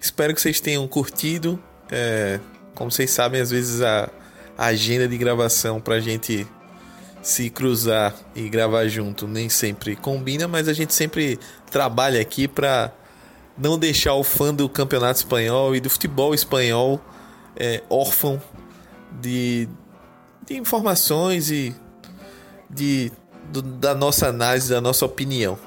Espero 0.00 0.34
que 0.34 0.40
vocês 0.40 0.60
tenham 0.60 0.86
curtido. 0.86 1.62
É, 1.90 2.38
como 2.74 2.90
vocês 2.90 3.10
sabem, 3.10 3.40
às 3.40 3.50
vezes 3.50 3.80
a, 3.80 4.10
a 4.56 4.66
agenda 4.66 5.08
de 5.08 5.16
gravação 5.16 5.80
para 5.80 5.94
a 5.94 6.00
gente 6.00 6.46
se 7.22 7.48
cruzar 7.48 8.14
e 8.34 8.48
gravar 8.48 8.88
junto 8.88 9.28
nem 9.28 9.48
sempre 9.48 9.94
combina, 9.94 10.48
mas 10.48 10.66
a 10.66 10.72
gente 10.72 10.92
sempre 10.92 11.38
trabalha 11.70 12.20
aqui 12.20 12.48
para 12.48 12.92
não 13.56 13.78
deixar 13.78 14.14
o 14.14 14.24
fã 14.24 14.52
do 14.52 14.68
campeonato 14.68 15.20
espanhol 15.20 15.74
e 15.76 15.80
do 15.80 15.88
futebol 15.88 16.34
espanhol 16.34 17.00
é, 17.56 17.82
órfão 17.88 18.42
de, 19.20 19.68
de 20.46 20.56
informações 20.56 21.50
e 21.50 21.74
de, 22.68 23.12
do, 23.50 23.62
da 23.62 23.94
nossa 23.94 24.28
análise, 24.28 24.70
da 24.70 24.80
nossa 24.80 25.04
opinião. 25.04 25.58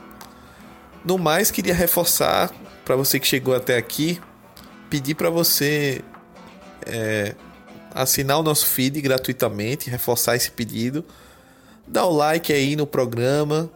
No 1.06 1.18
mais, 1.18 1.52
queria 1.52 1.74
reforçar 1.74 2.52
para 2.84 2.96
você 2.96 3.20
que 3.20 3.28
chegou 3.28 3.56
até 3.56 3.78
aqui, 3.78 4.20
pedir 4.90 5.16
para 5.16 5.30
você 5.30 6.04
é, 6.86 7.36
assinar 7.94 8.40
o 8.40 8.44
nosso 8.44 8.66
feed 8.66 9.00
gratuitamente, 9.02 9.90
reforçar 9.90 10.36
esse 10.36 10.52
pedido, 10.52 11.06
dar 11.88 12.06
o 12.06 12.12
like 12.12 12.52
aí 12.52 12.76
no 12.76 12.88
programa 12.88 13.72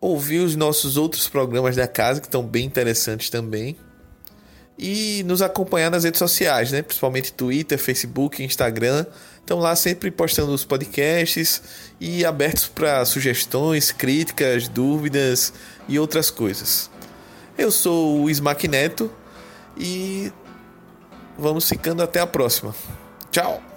ouvir 0.00 0.38
os 0.38 0.56
nossos 0.56 0.96
outros 0.96 1.28
programas 1.28 1.76
da 1.76 1.86
casa, 1.86 2.20
que 2.20 2.26
estão 2.26 2.42
bem 2.42 2.64
interessantes 2.64 3.28
também. 3.28 3.76
E 4.78 5.22
nos 5.24 5.42
acompanhar 5.42 5.90
nas 5.90 6.04
redes 6.04 6.18
sociais, 6.18 6.72
né? 6.72 6.80
Principalmente 6.80 7.32
Twitter, 7.34 7.78
Facebook, 7.78 8.42
Instagram. 8.42 9.04
Estão 9.38 9.58
lá 9.58 9.76
sempre 9.76 10.10
postando 10.10 10.52
os 10.54 10.64
podcasts 10.64 11.62
e 12.00 12.24
abertos 12.24 12.66
para 12.66 13.04
sugestões, 13.04 13.92
críticas, 13.92 14.68
dúvidas 14.68 15.52
e 15.86 15.98
outras 15.98 16.30
coisas. 16.30 16.88
Eu 17.58 17.70
sou 17.70 18.22
o 18.22 18.30
Smack 18.30 18.66
Neto 18.66 19.10
e 19.76 20.32
vamos 21.38 21.68
ficando 21.68 22.02
até 22.02 22.20
a 22.20 22.26
próxima. 22.26 22.74
Tchau! 23.30 23.69